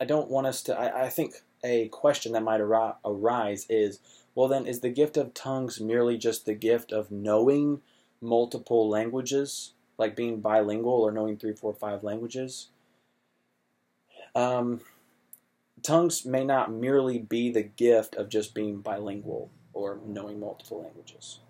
[0.00, 0.78] I don't want us to.
[0.78, 4.00] I, I think a question that might ar- arise is,
[4.34, 7.82] well, then, is the gift of tongues merely just the gift of knowing
[8.20, 12.68] multiple languages, like being bilingual or knowing three, four, five languages?
[14.34, 14.80] Um,
[15.82, 21.40] tongues may not merely be the gift of just being bilingual or knowing multiple languages.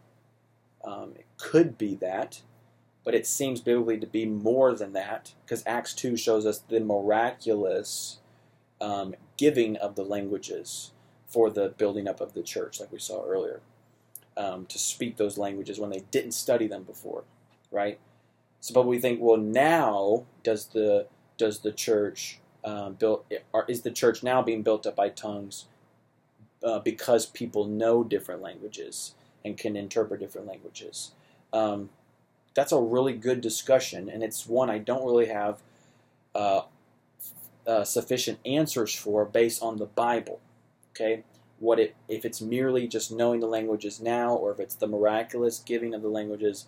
[0.85, 2.43] Um, it could be that,
[3.05, 6.81] but it seems biblically to be more than that because Acts 2 shows us the
[6.81, 8.19] miraculous
[8.81, 10.93] um, giving of the languages
[11.27, 13.61] for the building up of the church, like we saw earlier.
[14.37, 17.25] um, to speak those languages when they didn't study them before,
[17.71, 17.99] right?
[18.61, 21.07] So, but we think, well, now does the
[21.39, 23.27] does the church um, built?
[23.53, 25.67] Or is the church now being built up by tongues
[26.65, 31.13] uh, because people know different languages and can interpret different languages?
[31.53, 31.91] Um,
[32.55, 35.61] that's a really good discussion, and it's one I don't really have
[36.35, 36.63] uh,
[37.67, 40.41] uh, sufficient answers for based on the Bible.
[40.91, 41.25] Okay,
[41.59, 45.59] what it if it's merely just knowing the languages now, or if it's the miraculous
[45.59, 46.67] giving of the languages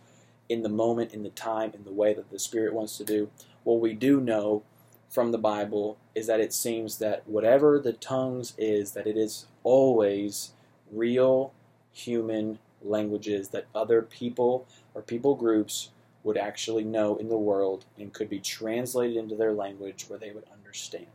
[0.48, 3.30] in the moment, in the time, in the way that the Spirit wants to do.
[3.64, 4.62] What we do know
[5.08, 9.46] from the Bible is that it seems that whatever the tongues is, that it is
[9.62, 10.50] always
[10.92, 11.52] real
[11.92, 15.90] human languages that other people or people groups
[16.22, 20.30] would actually know in the world and could be translated into their language where they
[20.30, 21.06] would understand.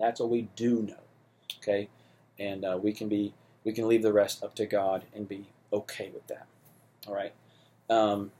[0.00, 0.94] That's what we do know.
[1.58, 1.88] Okay,
[2.38, 5.46] and uh, we can be we can leave the rest up to God and be
[5.72, 6.46] okay with that.
[7.06, 7.32] All right.
[7.88, 8.32] Um,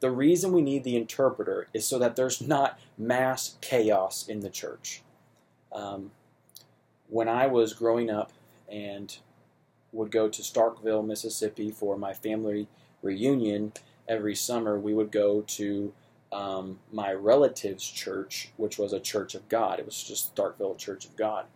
[0.00, 4.50] the reason we need the interpreter is so that there's not mass chaos in the
[4.50, 5.02] church.
[5.72, 6.10] Um,
[7.08, 8.32] when I was growing up
[8.68, 9.16] and
[9.94, 12.68] would go to Starkville, Mississippi for my family
[13.02, 13.72] reunion
[14.08, 15.92] every summer, we would go to
[16.32, 19.78] um, my relative's church, which was a Church of God.
[19.78, 21.46] It was just Starkville Church of God.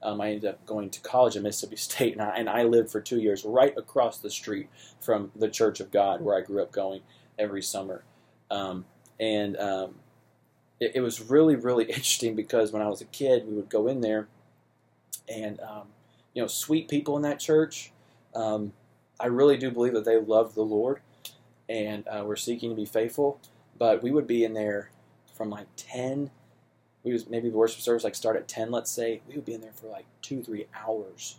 [0.00, 2.90] Um, I ended up going to college at Mississippi State, and I, and I lived
[2.90, 4.68] for two years right across the street
[5.00, 7.00] from the Church of God, where I grew up going
[7.38, 8.04] every summer.
[8.50, 8.84] Um,
[9.18, 9.96] and um,
[10.78, 13.88] it, it, was really, really interesting because when I was a kid, we would go
[13.88, 14.28] in there,
[15.28, 15.88] and um,
[16.34, 17.92] you know, sweet people in that church.
[18.34, 18.72] Um,
[19.20, 21.00] I really do believe that they love the Lord,
[21.68, 23.40] and uh, were seeking to be faithful.
[23.78, 24.90] But we would be in there
[25.34, 26.30] from like ten
[27.08, 29.54] we was maybe the worship service like start at 10 let's say we would be
[29.54, 31.38] in there for like two three hours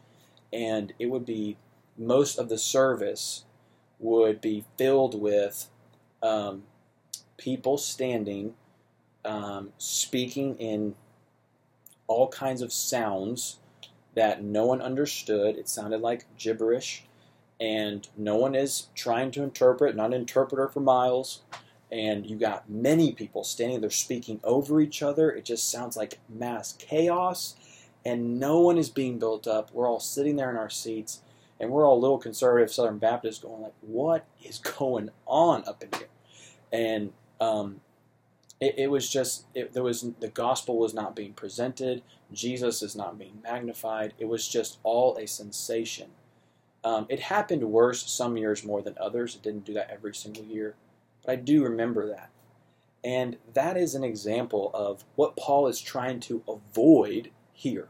[0.52, 1.58] and it would be
[1.97, 3.43] most of the service
[3.99, 5.67] would be filled with
[6.23, 6.63] um,
[7.38, 8.54] people standing
[9.25, 10.95] um, speaking in
[12.08, 13.59] all kinds of sounds
[14.19, 17.05] that no one understood it sounded like gibberish
[17.60, 21.41] and no one is trying to interpret not an interpreter for miles
[21.91, 25.32] and you got many people standing there speaking over each other.
[25.32, 27.55] It just sounds like mass chaos,
[28.05, 29.73] and no one is being built up.
[29.73, 31.21] We're all sitting there in our seats,
[31.60, 35.89] and we're all little conservative Southern Baptists going like, "What is going on up in
[35.97, 36.10] here?"
[36.71, 37.82] And um,
[38.60, 42.04] it, it, was just it, there was the gospel was not being presented.
[42.32, 44.13] Jesus is not being magnified.
[44.19, 46.10] It was just all a sensation.
[46.84, 49.36] Um, it happened worse some years more than others.
[49.36, 50.76] It didn't do that every single year.
[51.26, 52.30] But I do remember that.
[53.04, 57.88] And that is an example of what Paul is trying to avoid here.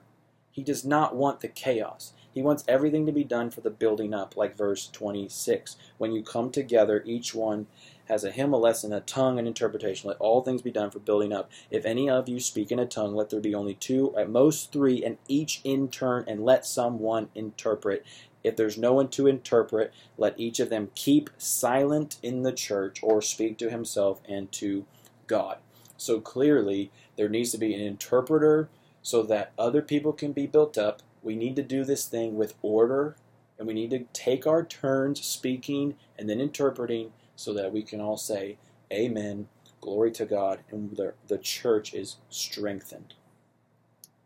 [0.52, 2.14] He does not want the chaos.
[2.34, 5.78] He wants everything to be done for the building up, like verse 26.
[5.98, 7.68] When you come together, each one
[8.06, 10.08] has a hymn, a lesson, a tongue, an interpretation.
[10.08, 11.50] Let all things be done for building up.
[11.70, 14.72] If any of you speak in a tongue, let there be only two, at most
[14.72, 18.06] three, and each in turn, and let someone interpret.
[18.44, 23.00] If there's no one to interpret, let each of them keep silent in the church
[23.04, 24.86] or speak to himself and to
[25.28, 25.58] God.
[25.98, 28.70] So clearly, there needs to be an interpreter
[29.02, 31.02] so that other people can be built up.
[31.22, 33.16] We need to do this thing with order,
[33.58, 38.02] and we need to take our turns speaking and then interpreting so that we can
[38.02, 38.58] all say,
[38.92, 39.48] Amen,
[39.82, 43.14] glory to God, and the, the church is strengthened.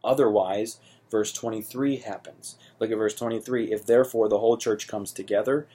[0.03, 0.79] Otherwise,
[1.09, 2.57] verse 23 happens.
[2.79, 3.71] Look at verse 23.
[3.71, 5.67] If therefore the whole church comes together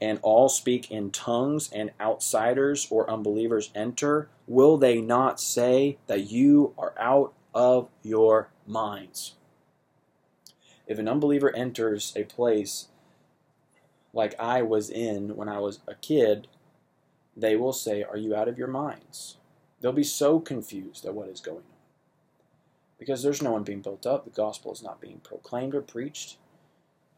[0.00, 6.30] and all speak in tongues and outsiders or unbelievers enter, will they not say that
[6.30, 9.35] you are out of your minds?
[10.86, 12.88] If an unbeliever enters a place
[14.12, 16.48] like I was in when I was a kid,
[17.36, 19.36] they will say, Are you out of your minds?
[19.80, 21.76] They'll be so confused at what is going on
[22.98, 24.24] because there's no one being built up.
[24.24, 26.38] The gospel is not being proclaimed or preached.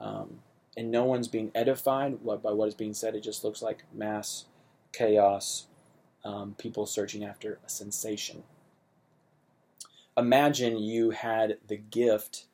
[0.00, 0.40] Um,
[0.76, 3.14] and no one's being edified by what is being said.
[3.14, 4.44] It just looks like mass
[4.92, 5.66] chaos,
[6.24, 8.44] um, people searching after a sensation.
[10.16, 12.46] Imagine you had the gift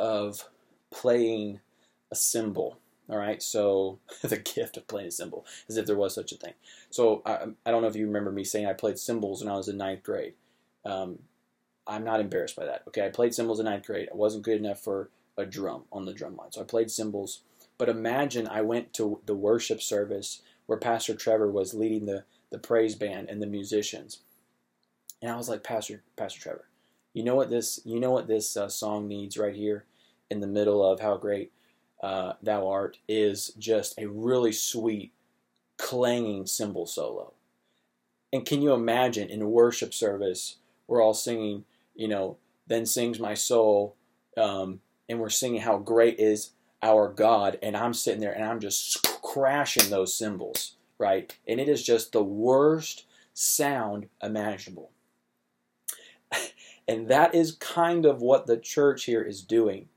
[0.00, 0.48] of
[0.90, 1.60] playing
[2.10, 2.78] a cymbal.
[3.08, 6.36] All right, so the gift of playing a cymbal, as if there was such a
[6.36, 6.54] thing.
[6.90, 9.56] So I, I don't know if you remember me saying I played cymbals when I
[9.56, 10.34] was in ninth grade.
[10.84, 11.20] Um,
[11.86, 12.84] I'm not embarrassed by that.
[12.88, 14.08] Okay, I played cymbals in ninth grade.
[14.12, 17.42] I wasn't good enough for a drum on the drum line, so I played cymbals.
[17.78, 22.58] But imagine I went to the worship service where Pastor Trevor was leading the the
[22.58, 24.20] praise band and the musicians,
[25.20, 26.68] and I was like, Pastor Pastor Trevor,
[27.12, 29.84] you know what this you know what this uh, song needs right here
[30.30, 31.52] in the middle of how great
[32.02, 35.12] uh, Thou Art is just a really sweet,
[35.76, 37.34] clanging cymbal solo.
[38.32, 40.56] And can you imagine in a worship service,
[40.86, 41.64] we're all singing,
[41.94, 43.96] you know, then sings my soul,
[44.36, 46.52] um, and we're singing how great is
[46.82, 51.36] our God, and I'm sitting there and I'm just crashing those cymbals, right?
[51.46, 53.04] And it is just the worst
[53.34, 54.90] sound imaginable.
[56.88, 59.89] and that is kind of what the church here is doing.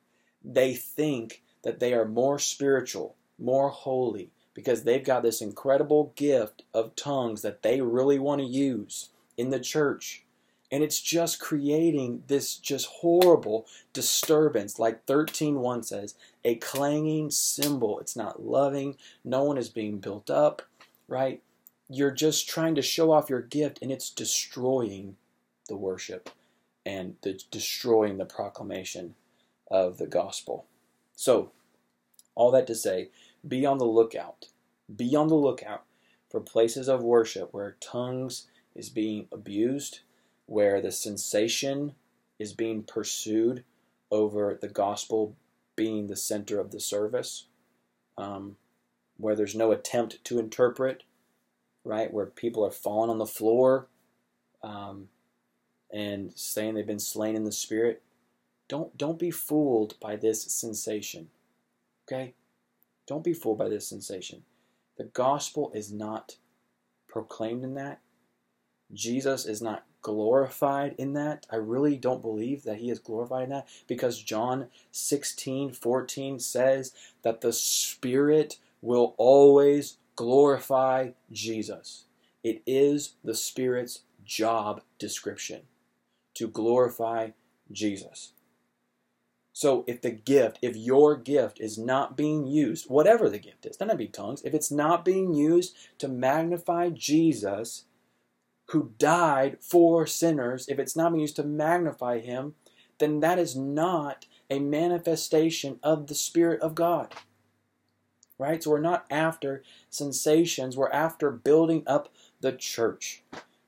[0.44, 6.64] They think that they are more spiritual, more holy, because they've got this incredible gift
[6.74, 10.24] of tongues that they really want to use in the church.
[10.72, 18.00] And it's just creating this just horrible disturbance, like 13.1 says, a clanging cymbal.
[18.00, 18.98] It's not loving.
[19.24, 20.64] No one is being built up,
[21.08, 21.42] right?
[21.90, 25.16] You're just trying to show off your gift, and it's destroying
[25.68, 26.30] the worship
[26.86, 29.16] and the, destroying the proclamation
[29.74, 30.68] of the gospel.
[31.16, 31.52] So,
[32.36, 33.10] all that to say,
[33.46, 34.48] be on the lookout.
[34.96, 35.84] Be on the lookout
[36.30, 40.00] for places of worship where tongues is being abused,
[40.46, 41.94] where the sensation
[42.40, 43.64] is being pursued
[44.12, 45.36] over the gospel
[45.76, 47.48] being the center of the service,
[48.18, 48.58] um,
[49.18, 51.04] where there's no attempt to interpret,
[51.84, 52.14] right?
[52.14, 53.88] Where people are falling on the floor
[54.62, 55.10] um,
[55.92, 58.04] and saying they've been slain in the spirit.
[58.68, 61.30] Don't don't be fooled by this sensation.
[62.08, 62.34] Okay?
[63.06, 64.44] Don't be fooled by this sensation.
[64.98, 66.38] The gospel is not
[67.08, 68.00] proclaimed in that.
[68.94, 71.46] Jesus is not glorified in that.
[71.50, 76.94] I really don't believe that he is glorified in that because John 16 14 says
[77.24, 82.06] that the Spirit will always glorify Jesus.
[82.44, 85.62] It is the Spirit's job description
[86.36, 87.30] to glorify
[87.72, 88.34] Jesus.
[89.56, 93.78] So if the gift, if your gift is not being used, whatever the gift is,
[93.78, 97.86] doesn't be tongues, if it's not being used to magnify Jesus,
[98.68, 102.56] who died for sinners, if it's not being used to magnify him,
[102.98, 107.14] then that is not a manifestation of the Spirit of God.
[108.40, 108.64] Right?
[108.64, 113.22] So we're not after sensations, we're after building up the church,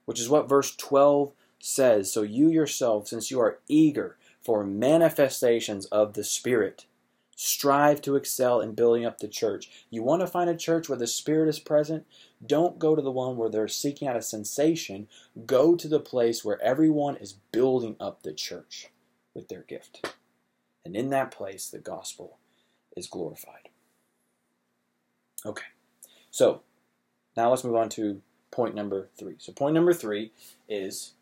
[0.05, 2.11] which is what verse 12 says.
[2.11, 6.85] So you yourself, since you are eager for manifestations of the Spirit.
[7.35, 9.69] Strive to excel in building up the church.
[9.89, 12.05] You want to find a church where the Spirit is present?
[12.45, 15.07] Don't go to the one where they're seeking out a sensation.
[15.47, 18.91] Go to the place where everyone is building up the church
[19.33, 20.13] with their gift.
[20.85, 22.37] And in that place, the gospel
[22.95, 23.69] is glorified.
[25.43, 25.65] Okay,
[26.29, 26.61] so
[27.35, 28.21] now let's move on to
[28.51, 29.35] point number three.
[29.39, 30.31] So, point number three
[30.69, 31.14] is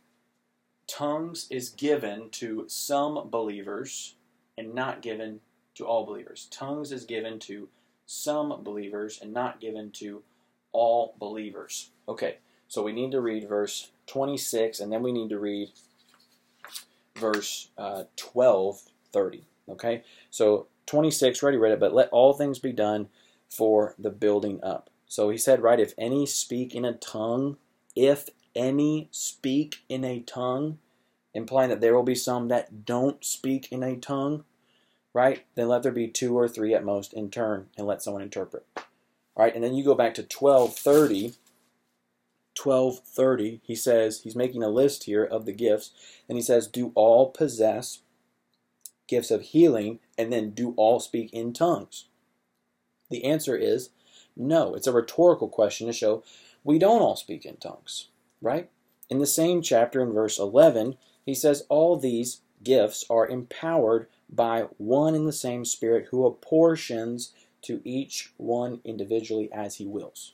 [0.88, 4.16] tongues is given to some believers
[4.58, 5.40] and not given
[5.76, 6.48] to all believers.
[6.52, 7.70] Tongues is given to
[8.06, 10.22] some believers and not given to
[10.72, 11.92] all believers.
[12.08, 15.70] Okay, so we need to read verse 26 and then we need to read
[17.16, 18.82] verse uh, 12,
[19.12, 19.44] 30.
[19.70, 23.08] Okay, so 26, ready, read it, but let all things be done
[23.50, 24.90] for the building up.
[25.08, 27.58] So he said, right, if any speak in a tongue,
[27.96, 30.80] if any speak in a tongue,
[31.34, 34.44] implying that there will be some that don't speak in a tongue,
[35.14, 35.46] right?
[35.56, 38.66] Then let there be two or three at most in turn and let someone interpret.
[38.76, 38.84] All
[39.46, 41.36] right, and then you go back to 1230.
[42.62, 45.90] 1230, he says, he's making a list here of the gifts,
[46.30, 48.02] and he says, Do all possess
[49.08, 52.06] gifts of healing, and then do all speak in tongues?
[53.10, 53.90] The answer is
[54.36, 54.76] no.
[54.76, 56.24] It's a rhetorical question to show
[56.64, 58.10] we don't all speak in tongues,
[58.44, 58.70] right?
[59.10, 64.68] In the same chapter, in verse 11, he says all these gifts are empowered by
[64.78, 67.34] one and the same Spirit who apportions
[67.64, 70.34] to each one individually as he wills.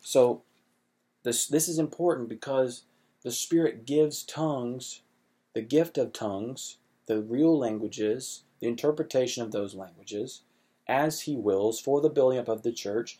[0.00, 0.42] So
[1.22, 2.84] this this is important because
[3.22, 5.02] the Spirit gives tongues,
[5.54, 10.42] the gift of tongues, the real languages, the interpretation of those languages,
[10.88, 13.18] as he wills for the building up of the church,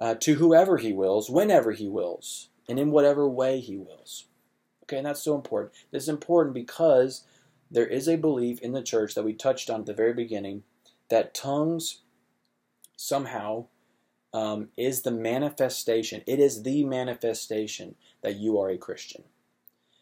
[0.00, 4.26] uh, to whoever he wills, whenever he wills, and in whatever way he wills.
[4.84, 5.72] Okay, and that's so important.
[5.90, 7.24] This is important because
[7.70, 10.62] there is a belief in the church that we touched on at the very beginning
[11.08, 12.02] that tongues
[12.96, 13.66] somehow
[14.34, 19.24] um, is the manifestation, it is the manifestation that you are a Christian.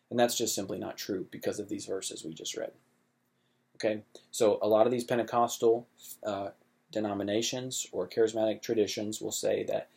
[0.08, 2.72] And that's just simply not true because of these verses we just read.
[3.76, 5.88] Okay, so a lot of these Pentecostal
[6.24, 6.50] uh,
[6.92, 9.88] denominations or charismatic traditions will say that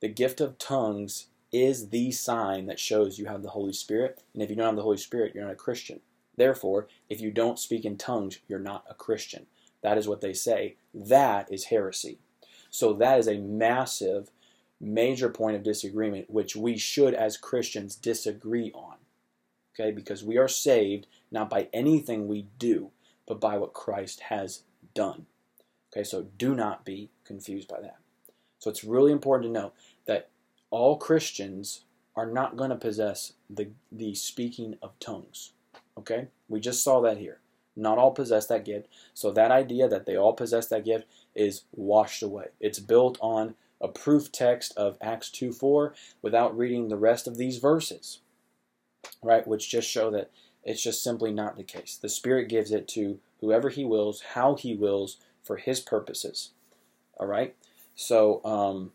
[0.00, 4.22] the gift of tongues is the sign that shows you have the Holy Spirit.
[4.34, 6.00] And if you don't have the Holy Spirit, you're not a Christian.
[6.36, 9.46] Therefore, if you don't speak in tongues, you're not a Christian.
[9.82, 10.76] That is what they say.
[10.94, 12.18] That is heresy.
[12.70, 14.30] So that is a massive,
[14.80, 18.96] major point of disagreement, which we should, as Christians, disagree on.
[19.74, 22.90] Okay, because we are saved not by anything we do,
[23.26, 24.62] but by what Christ has
[24.94, 25.26] done.
[25.92, 27.98] Okay, so do not be confused by that.
[28.58, 29.72] So it's really important to know
[30.70, 31.84] all Christians
[32.16, 35.52] are not going to possess the, the speaking of tongues.
[35.98, 37.40] Okay, we just saw that here.
[37.76, 38.88] Not all possess that gift.
[39.14, 42.48] So that idea that they all possess that gift is washed away.
[42.60, 47.36] It's built on a proof text of Acts 2 4 without reading the rest of
[47.36, 48.20] these verses,
[49.22, 49.46] right?
[49.46, 50.30] Which just show that
[50.64, 51.96] it's just simply not the case.
[52.00, 56.50] The Spirit gives it to whoever He wills, how He wills, for His purposes.
[57.18, 57.54] All right?
[57.94, 58.92] So, um,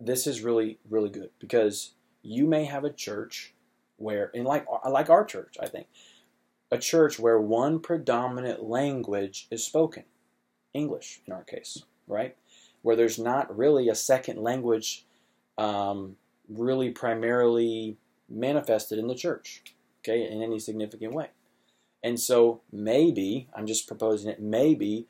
[0.00, 1.92] this is really, really good because
[2.22, 3.54] you may have a church
[3.96, 5.86] where, and like, like our church, I think,
[6.70, 10.04] a church where one predominant language is spoken.
[10.72, 12.36] English in our case, right?
[12.82, 15.04] Where there's not really a second language
[15.58, 16.16] um,
[16.48, 17.96] really primarily
[18.28, 19.62] manifested in the church,
[20.00, 21.28] okay, in any significant way.
[22.02, 25.06] And so maybe, I'm just proposing it, maybe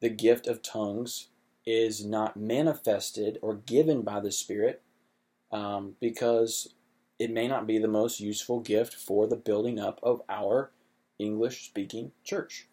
[0.00, 1.28] the gift of tongues
[1.66, 4.82] is not manifested or given by the Spirit
[5.52, 6.74] um, because
[7.18, 10.70] it may not be the most useful gift for the building up of our
[11.18, 12.66] English speaking church.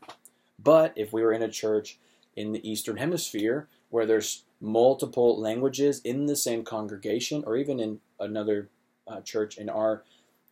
[0.57, 1.99] But if we were in a church
[2.35, 7.99] in the Eastern Hemisphere where there's multiple languages in the same congregation, or even in
[8.19, 8.69] another
[9.07, 10.03] uh, church in our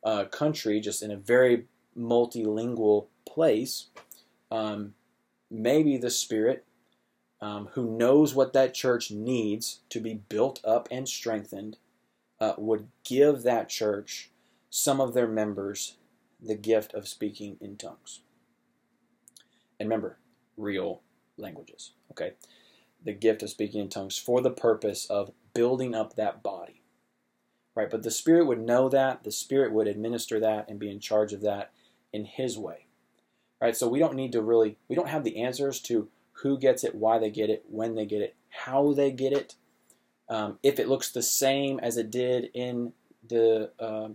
[0.04, 1.66] uh, country, just in a very
[1.98, 3.88] multilingual place,
[4.52, 4.94] um,
[5.50, 6.66] maybe the Spirit,
[7.46, 11.78] um, who knows what that church needs to be built up and strengthened,
[12.40, 14.32] uh, would give that church
[14.72, 15.98] some of their members
[16.42, 18.22] the gift of speaking in tongues.
[19.80, 20.18] And remember,
[20.58, 21.04] real
[21.38, 21.92] languages.
[22.10, 22.34] Okay?
[23.04, 26.82] The gift of speaking in tongues for the purpose of building up that body.
[27.76, 27.92] Right?
[27.92, 31.32] But the Spirit would know that, the Spirit would administer that and be in charge
[31.32, 31.74] of that
[32.12, 32.88] in His way.
[33.62, 33.78] Right?
[33.78, 36.10] So we don't need to really, we don't have the answers to
[36.42, 39.56] who gets it, why they get it, when they get it, how they get it,
[40.30, 42.94] um, if it looks the same as it did in
[43.28, 44.10] the uh,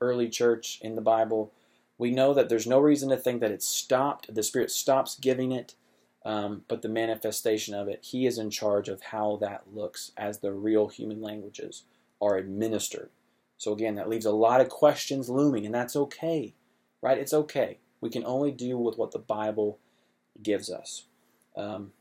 [0.00, 1.52] early church in the Bible.
[1.96, 5.52] We know that there's no reason to think that it stopped, the Spirit stops giving
[5.52, 5.74] it
[6.24, 10.38] um, but the manifestation of it, he is in charge of how that looks as
[10.38, 11.84] the real human languages
[12.20, 13.10] are administered.
[13.58, 16.54] So again, that leaves a lot of questions looming, and that's okay,
[17.02, 17.18] right?
[17.18, 17.78] It's okay.
[18.00, 19.78] We can only deal with what the Bible
[20.42, 21.04] gives us,
[21.56, 21.92] um,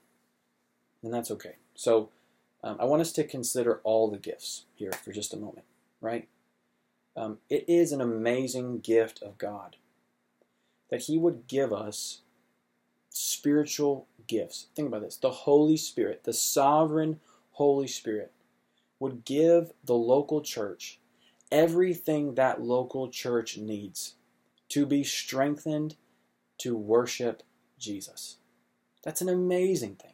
[1.01, 1.55] and that's okay.
[1.75, 2.09] So
[2.63, 5.65] um, I want us to consider all the gifts here for just a moment,
[6.01, 6.27] right?
[7.15, 9.75] Um, it is an amazing gift of God
[10.89, 12.21] that He would give us
[13.09, 14.67] spiritual gifts.
[14.75, 15.17] Think about this.
[15.17, 17.19] The Holy Spirit, the sovereign
[17.51, 18.31] Holy Spirit,
[18.99, 20.99] would give the local church
[21.51, 24.15] everything that local church needs
[24.69, 25.95] to be strengthened
[26.57, 27.43] to worship
[27.77, 28.37] Jesus.
[29.03, 30.13] That's an amazing thing.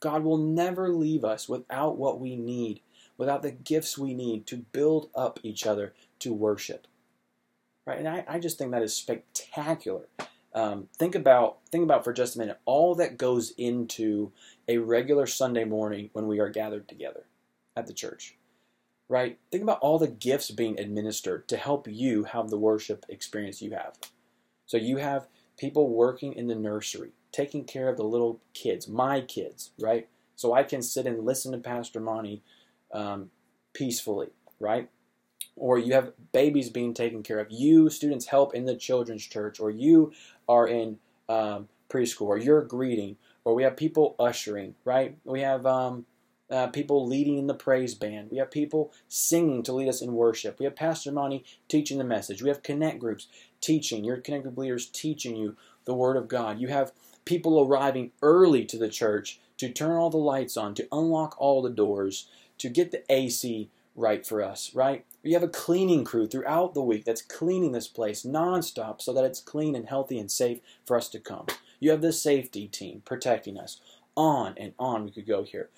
[0.00, 2.80] God will never leave us without what we need,
[3.16, 6.86] without the gifts we need to build up each other to worship.
[7.86, 7.98] Right?
[7.98, 10.08] And I, I just think that is spectacular.
[10.54, 14.32] Um, think about think about for just a minute all that goes into
[14.68, 17.24] a regular Sunday morning when we are gathered together
[17.76, 18.36] at the church.
[19.08, 19.38] Right?
[19.50, 23.70] Think about all the gifts being administered to help you have the worship experience you
[23.72, 23.98] have.
[24.66, 25.28] So you have
[25.58, 30.08] people working in the nursery, taking care of the little kids, my kids, right?
[30.36, 32.42] So I can sit and listen to Pastor Monty
[32.92, 33.30] um,
[33.74, 34.28] peacefully,
[34.60, 34.88] right?
[35.56, 37.50] or you have babies being taken care of.
[37.50, 40.12] You students help in the children's church, or you
[40.48, 45.16] are in um, preschool, or you're greeting, or we have people ushering, right?
[45.24, 46.06] We have um,
[46.50, 48.30] uh, people leading in the praise band.
[48.30, 50.58] We have people singing to lead us in worship.
[50.58, 52.42] We have Pastor Monty teaching the message.
[52.42, 53.28] We have connect groups
[53.60, 54.04] teaching.
[54.04, 56.60] Your connect group leaders teaching you the Word of God.
[56.60, 56.92] You have
[57.24, 61.62] people arriving early to the church to turn all the lights on, to unlock all
[61.62, 65.04] the doors, to get the AC right for us, right?
[65.22, 69.24] You have a cleaning crew throughout the week that's cleaning this place nonstop so that
[69.24, 71.46] it's clean and healthy and safe for us to come.
[71.78, 73.80] You have the safety team protecting us.
[74.16, 75.70] On and on we could go here.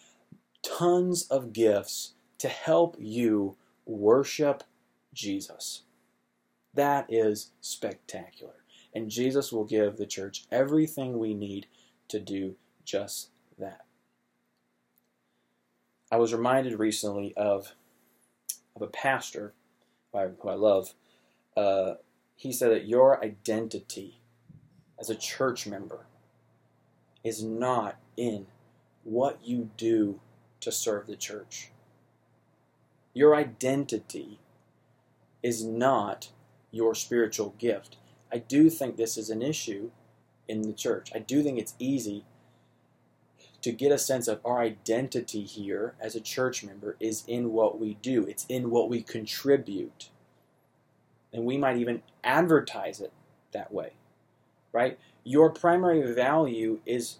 [0.62, 4.64] Tons of gifts to help you worship
[5.12, 5.82] Jesus.
[6.72, 8.63] That is spectacular.
[8.94, 11.66] And Jesus will give the church everything we need
[12.08, 13.84] to do just that.
[16.12, 17.74] I was reminded recently of
[18.76, 19.54] of a pastor
[20.12, 20.94] who I, who I love,
[21.56, 21.94] uh,
[22.36, 24.20] he said that your identity
[24.98, 26.06] as a church member
[27.22, 28.46] is not in
[29.04, 30.20] what you do
[30.60, 31.70] to serve the church.
[33.12, 34.40] Your identity
[35.42, 36.30] is not
[36.70, 37.96] your spiritual gift.
[38.34, 39.92] I do think this is an issue
[40.48, 41.12] in the church.
[41.14, 42.24] I do think it's easy
[43.62, 47.78] to get a sense of our identity here as a church member is in what
[47.80, 50.10] we do, it's in what we contribute.
[51.32, 53.12] And we might even advertise it
[53.52, 53.92] that way,
[54.72, 54.98] right?
[55.22, 57.18] Your primary value is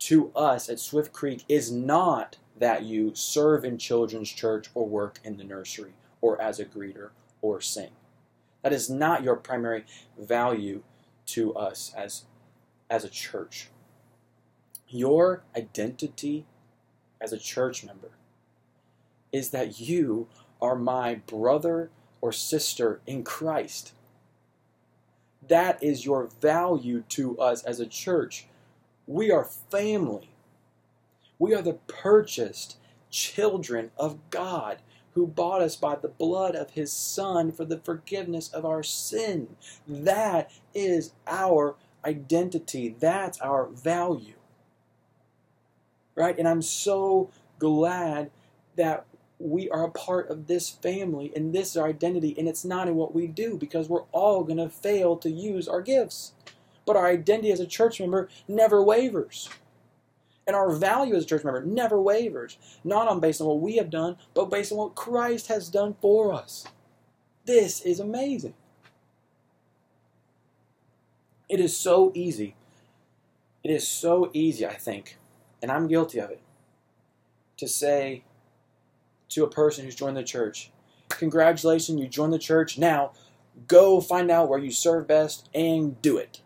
[0.00, 5.20] to us at Swift Creek is not that you serve in children's church or work
[5.24, 7.90] in the nursery or as a greeter or sing.
[8.62, 9.84] That is not your primary
[10.18, 10.82] value
[11.26, 12.24] to us as,
[12.88, 13.68] as a church.
[14.88, 16.46] Your identity
[17.20, 18.10] as a church member
[19.32, 20.26] is that you
[20.60, 21.90] are my brother
[22.20, 23.92] or sister in Christ.
[25.46, 28.46] That is your value to us as a church.
[29.06, 30.30] We are family.
[31.38, 32.76] We are the purchased
[33.10, 34.78] children of God
[35.14, 39.56] who bought us by the blood of his Son for the forgiveness of our sin.
[39.86, 42.94] That is our identity.
[42.98, 44.34] That's our value
[46.20, 46.38] right?
[46.38, 48.30] And I'm so glad
[48.76, 49.06] that
[49.38, 52.88] we are a part of this family and this is our identity, and it's not
[52.88, 56.32] in what we do because we're all going to fail to use our gifts.
[56.86, 59.48] But our identity as a church member never wavers.
[60.50, 62.58] And our value as a church member never wavers.
[62.82, 65.94] Not on based on what we have done, but based on what Christ has done
[66.02, 66.66] for us.
[67.44, 68.54] This is amazing.
[71.48, 72.56] It is so easy.
[73.62, 75.18] It is so easy, I think,
[75.62, 76.40] and I'm guilty of it,
[77.58, 78.24] to say
[79.28, 80.72] to a person who's joined the church,
[81.10, 82.76] Congratulations, you joined the church.
[82.76, 83.12] Now
[83.68, 86.40] go find out where you serve best and do it.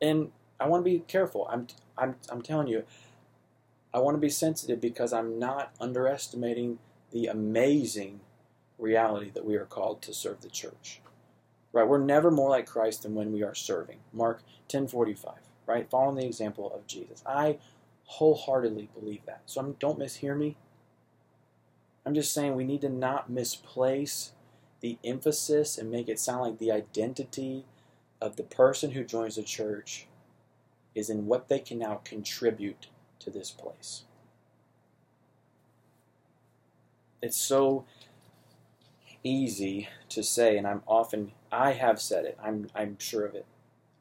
[0.00, 0.32] And
[0.62, 1.46] I want to be careful.
[1.50, 1.66] I'm,
[1.98, 2.84] I'm, I'm telling you,
[3.92, 6.78] I want to be sensitive because I'm not underestimating
[7.10, 8.20] the amazing
[8.78, 11.00] reality that we are called to serve the church.
[11.72, 11.86] Right?
[11.86, 13.98] We're never more like Christ than when we are serving.
[14.12, 15.88] Mark 10:45 right?
[15.90, 17.22] Following the example of Jesus.
[17.26, 17.58] I
[18.04, 19.42] wholeheartedly believe that.
[19.46, 20.56] So I'm, don't mishear me.
[22.04, 24.32] I'm just saying we need to not misplace
[24.80, 27.64] the emphasis and make it sound like the identity
[28.20, 30.06] of the person who joins the church
[30.94, 32.88] is in what they can now contribute
[33.18, 34.04] to this place.
[37.22, 37.84] It's so
[39.22, 43.46] easy to say, and I'm often, I have said it, I'm, I'm sure of it,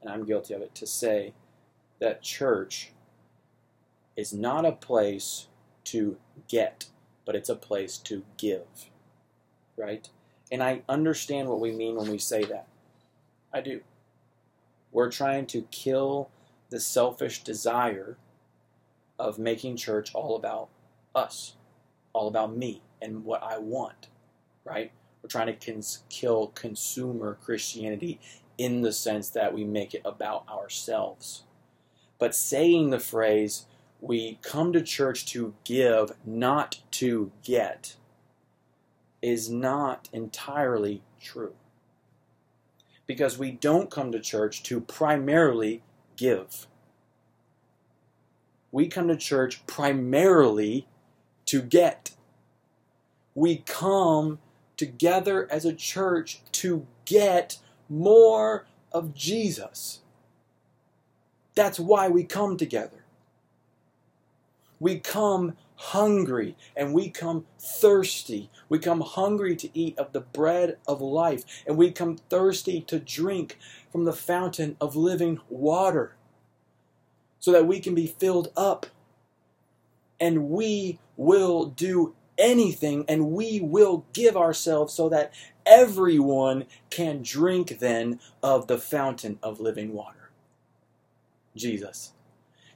[0.01, 1.33] and I'm guilty of it, to say
[1.99, 2.91] that church
[4.17, 5.47] is not a place
[5.85, 6.17] to
[6.47, 6.87] get,
[7.25, 8.89] but it's a place to give.
[9.77, 10.09] Right?
[10.51, 12.67] And I understand what we mean when we say that.
[13.53, 13.81] I do.
[14.91, 16.29] We're trying to kill
[16.71, 18.17] the selfish desire
[19.19, 20.69] of making church all about
[21.13, 21.55] us,
[22.13, 24.07] all about me and what I want,
[24.63, 24.91] right?
[25.21, 28.19] We're trying to cons- kill consumer Christianity
[28.57, 31.43] in the sense that we make it about ourselves.
[32.17, 33.65] But saying the phrase,
[33.99, 37.97] we come to church to give, not to get,
[39.21, 41.53] is not entirely true.
[43.05, 45.83] Because we don't come to church to primarily
[46.21, 46.67] give.
[48.71, 50.87] We come to church primarily
[51.47, 52.11] to get.
[53.33, 54.37] We come
[54.77, 57.57] together as a church to get
[57.89, 60.01] more of Jesus.
[61.55, 63.03] That's why we come together.
[64.79, 68.49] We come hungry and we come thirsty.
[68.69, 72.99] We come hungry to eat of the bread of life, and we come thirsty to
[72.99, 73.57] drink
[73.91, 76.15] from the fountain of living water
[77.39, 78.85] so that we can be filled up.
[80.19, 85.33] And we will do anything and we will give ourselves so that
[85.65, 90.29] everyone can drink then of the fountain of living water.
[91.55, 92.13] Jesus.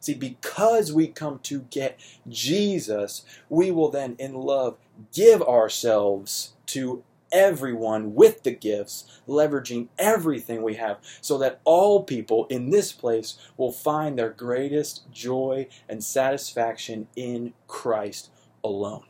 [0.06, 2.00] See, because we come to get
[2.30, 4.78] Jesus, we will then, in love,
[5.12, 12.46] give ourselves to everyone with the gifts, leveraging everything we have, so that all people
[12.52, 18.30] in this place will find their greatest joy and satisfaction in Christ
[18.64, 19.06] alone.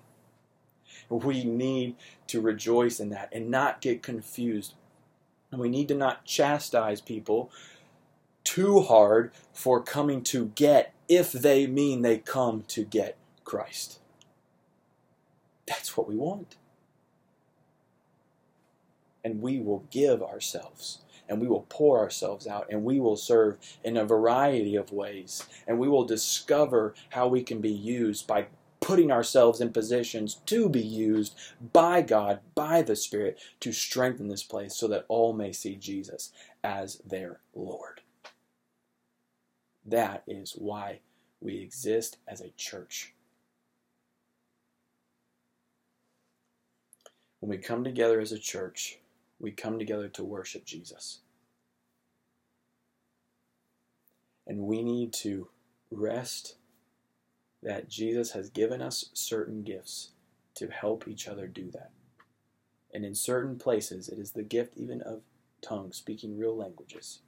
[1.09, 4.75] We need to rejoice in that and not get confused.
[5.51, 7.51] And we need to not chastise people
[8.45, 13.99] too hard for coming to get if they mean they come to get Christ.
[15.67, 16.55] That's what we want.
[19.23, 20.99] And we will give ourselves.
[21.27, 25.45] and we will pour ourselves out and we will serve in a variety of ways
[25.67, 28.45] and we will discover how we can be used by
[28.79, 31.35] putting ourselves in positions to be used
[31.73, 36.31] by God, by the Spirit, to strengthen this place so that all may see Jesus
[36.63, 38.01] as their Lord.
[39.85, 40.99] That is why
[41.39, 43.13] we exist as a church.
[47.39, 48.99] When we come together as a church,
[49.39, 51.19] we come together to worship Jesus.
[54.47, 55.49] And we need to
[55.91, 56.55] rest
[57.61, 60.11] that Jesus has given us certain gifts
[60.55, 61.91] to help each other do that.
[62.93, 65.21] And in certain places, it is the gift even of
[65.61, 67.19] tongues, speaking real languages.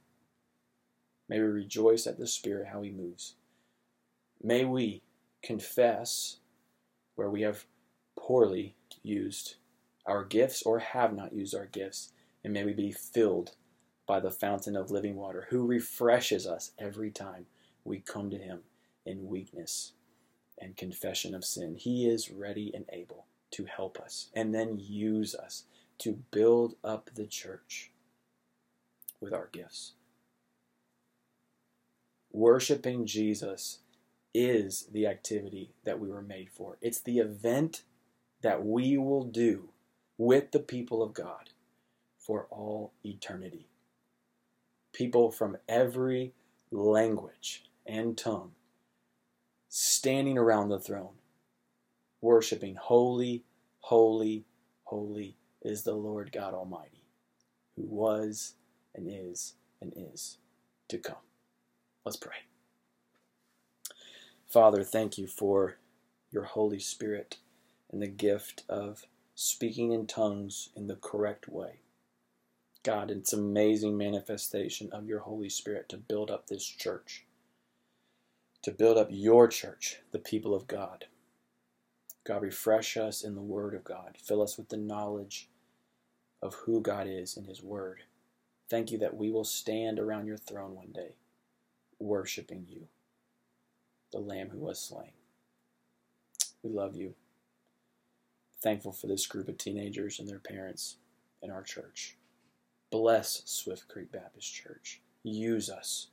[1.28, 3.34] May we rejoice at the Spirit, how He moves.
[4.42, 5.02] May we
[5.42, 6.36] confess
[7.16, 7.64] where we have
[8.16, 9.56] poorly used
[10.06, 12.12] our gifts or have not used our gifts,
[12.42, 13.52] and may we be filled
[14.06, 17.46] by the fountain of living water, who refreshes us every time
[17.84, 18.60] we come to Him
[19.04, 19.92] in weakness
[20.58, 21.76] and confession of sin.
[21.76, 25.64] He is ready and able to help us and then use us
[25.98, 27.90] to build up the church
[29.20, 29.92] with our gifts.
[32.32, 33.78] Worshipping Jesus
[34.34, 36.76] is the activity that we were made for.
[36.80, 37.82] It's the event
[38.42, 39.70] that we will do
[40.16, 41.50] with the people of God
[42.18, 43.68] for all eternity.
[44.92, 46.34] People from every
[46.70, 48.52] language and tongue
[49.68, 51.14] standing around the throne,
[52.20, 53.44] worshiping, Holy,
[53.80, 54.44] holy,
[54.84, 57.02] holy is the Lord God Almighty,
[57.76, 58.54] who was
[58.94, 60.38] and is and is
[60.88, 61.27] to come.
[62.08, 62.36] Let's pray.
[64.46, 65.76] Father, thank you for
[66.30, 67.36] your Holy Spirit
[67.92, 69.04] and the gift of
[69.34, 71.80] speaking in tongues in the correct way.
[72.82, 77.26] God, it's amazing manifestation of your Holy Spirit to build up this church
[78.62, 81.04] to build up your church, the people of God.
[82.24, 84.16] God, refresh us in the Word of God.
[84.16, 85.50] Fill us with the knowledge
[86.40, 88.04] of who God is in His Word.
[88.70, 91.10] Thank you that we will stand around your throne one day,
[91.98, 92.88] worshiping you,
[94.12, 95.12] the Lamb who was slain.
[96.62, 97.14] We love you.
[98.60, 100.96] Thankful for this group of teenagers and their parents
[101.42, 102.16] in our church.
[102.90, 105.00] Bless Swift Creek Baptist Church.
[105.22, 106.08] Use us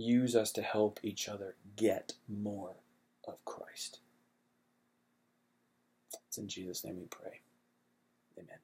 [0.00, 2.76] use us to help each other get more
[3.26, 4.00] of Christ.
[6.28, 7.40] It's in Jesus' name we pray.
[8.38, 8.58] Amen.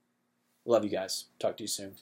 [0.65, 1.27] Love you guys.
[1.39, 1.95] Talk to you soon.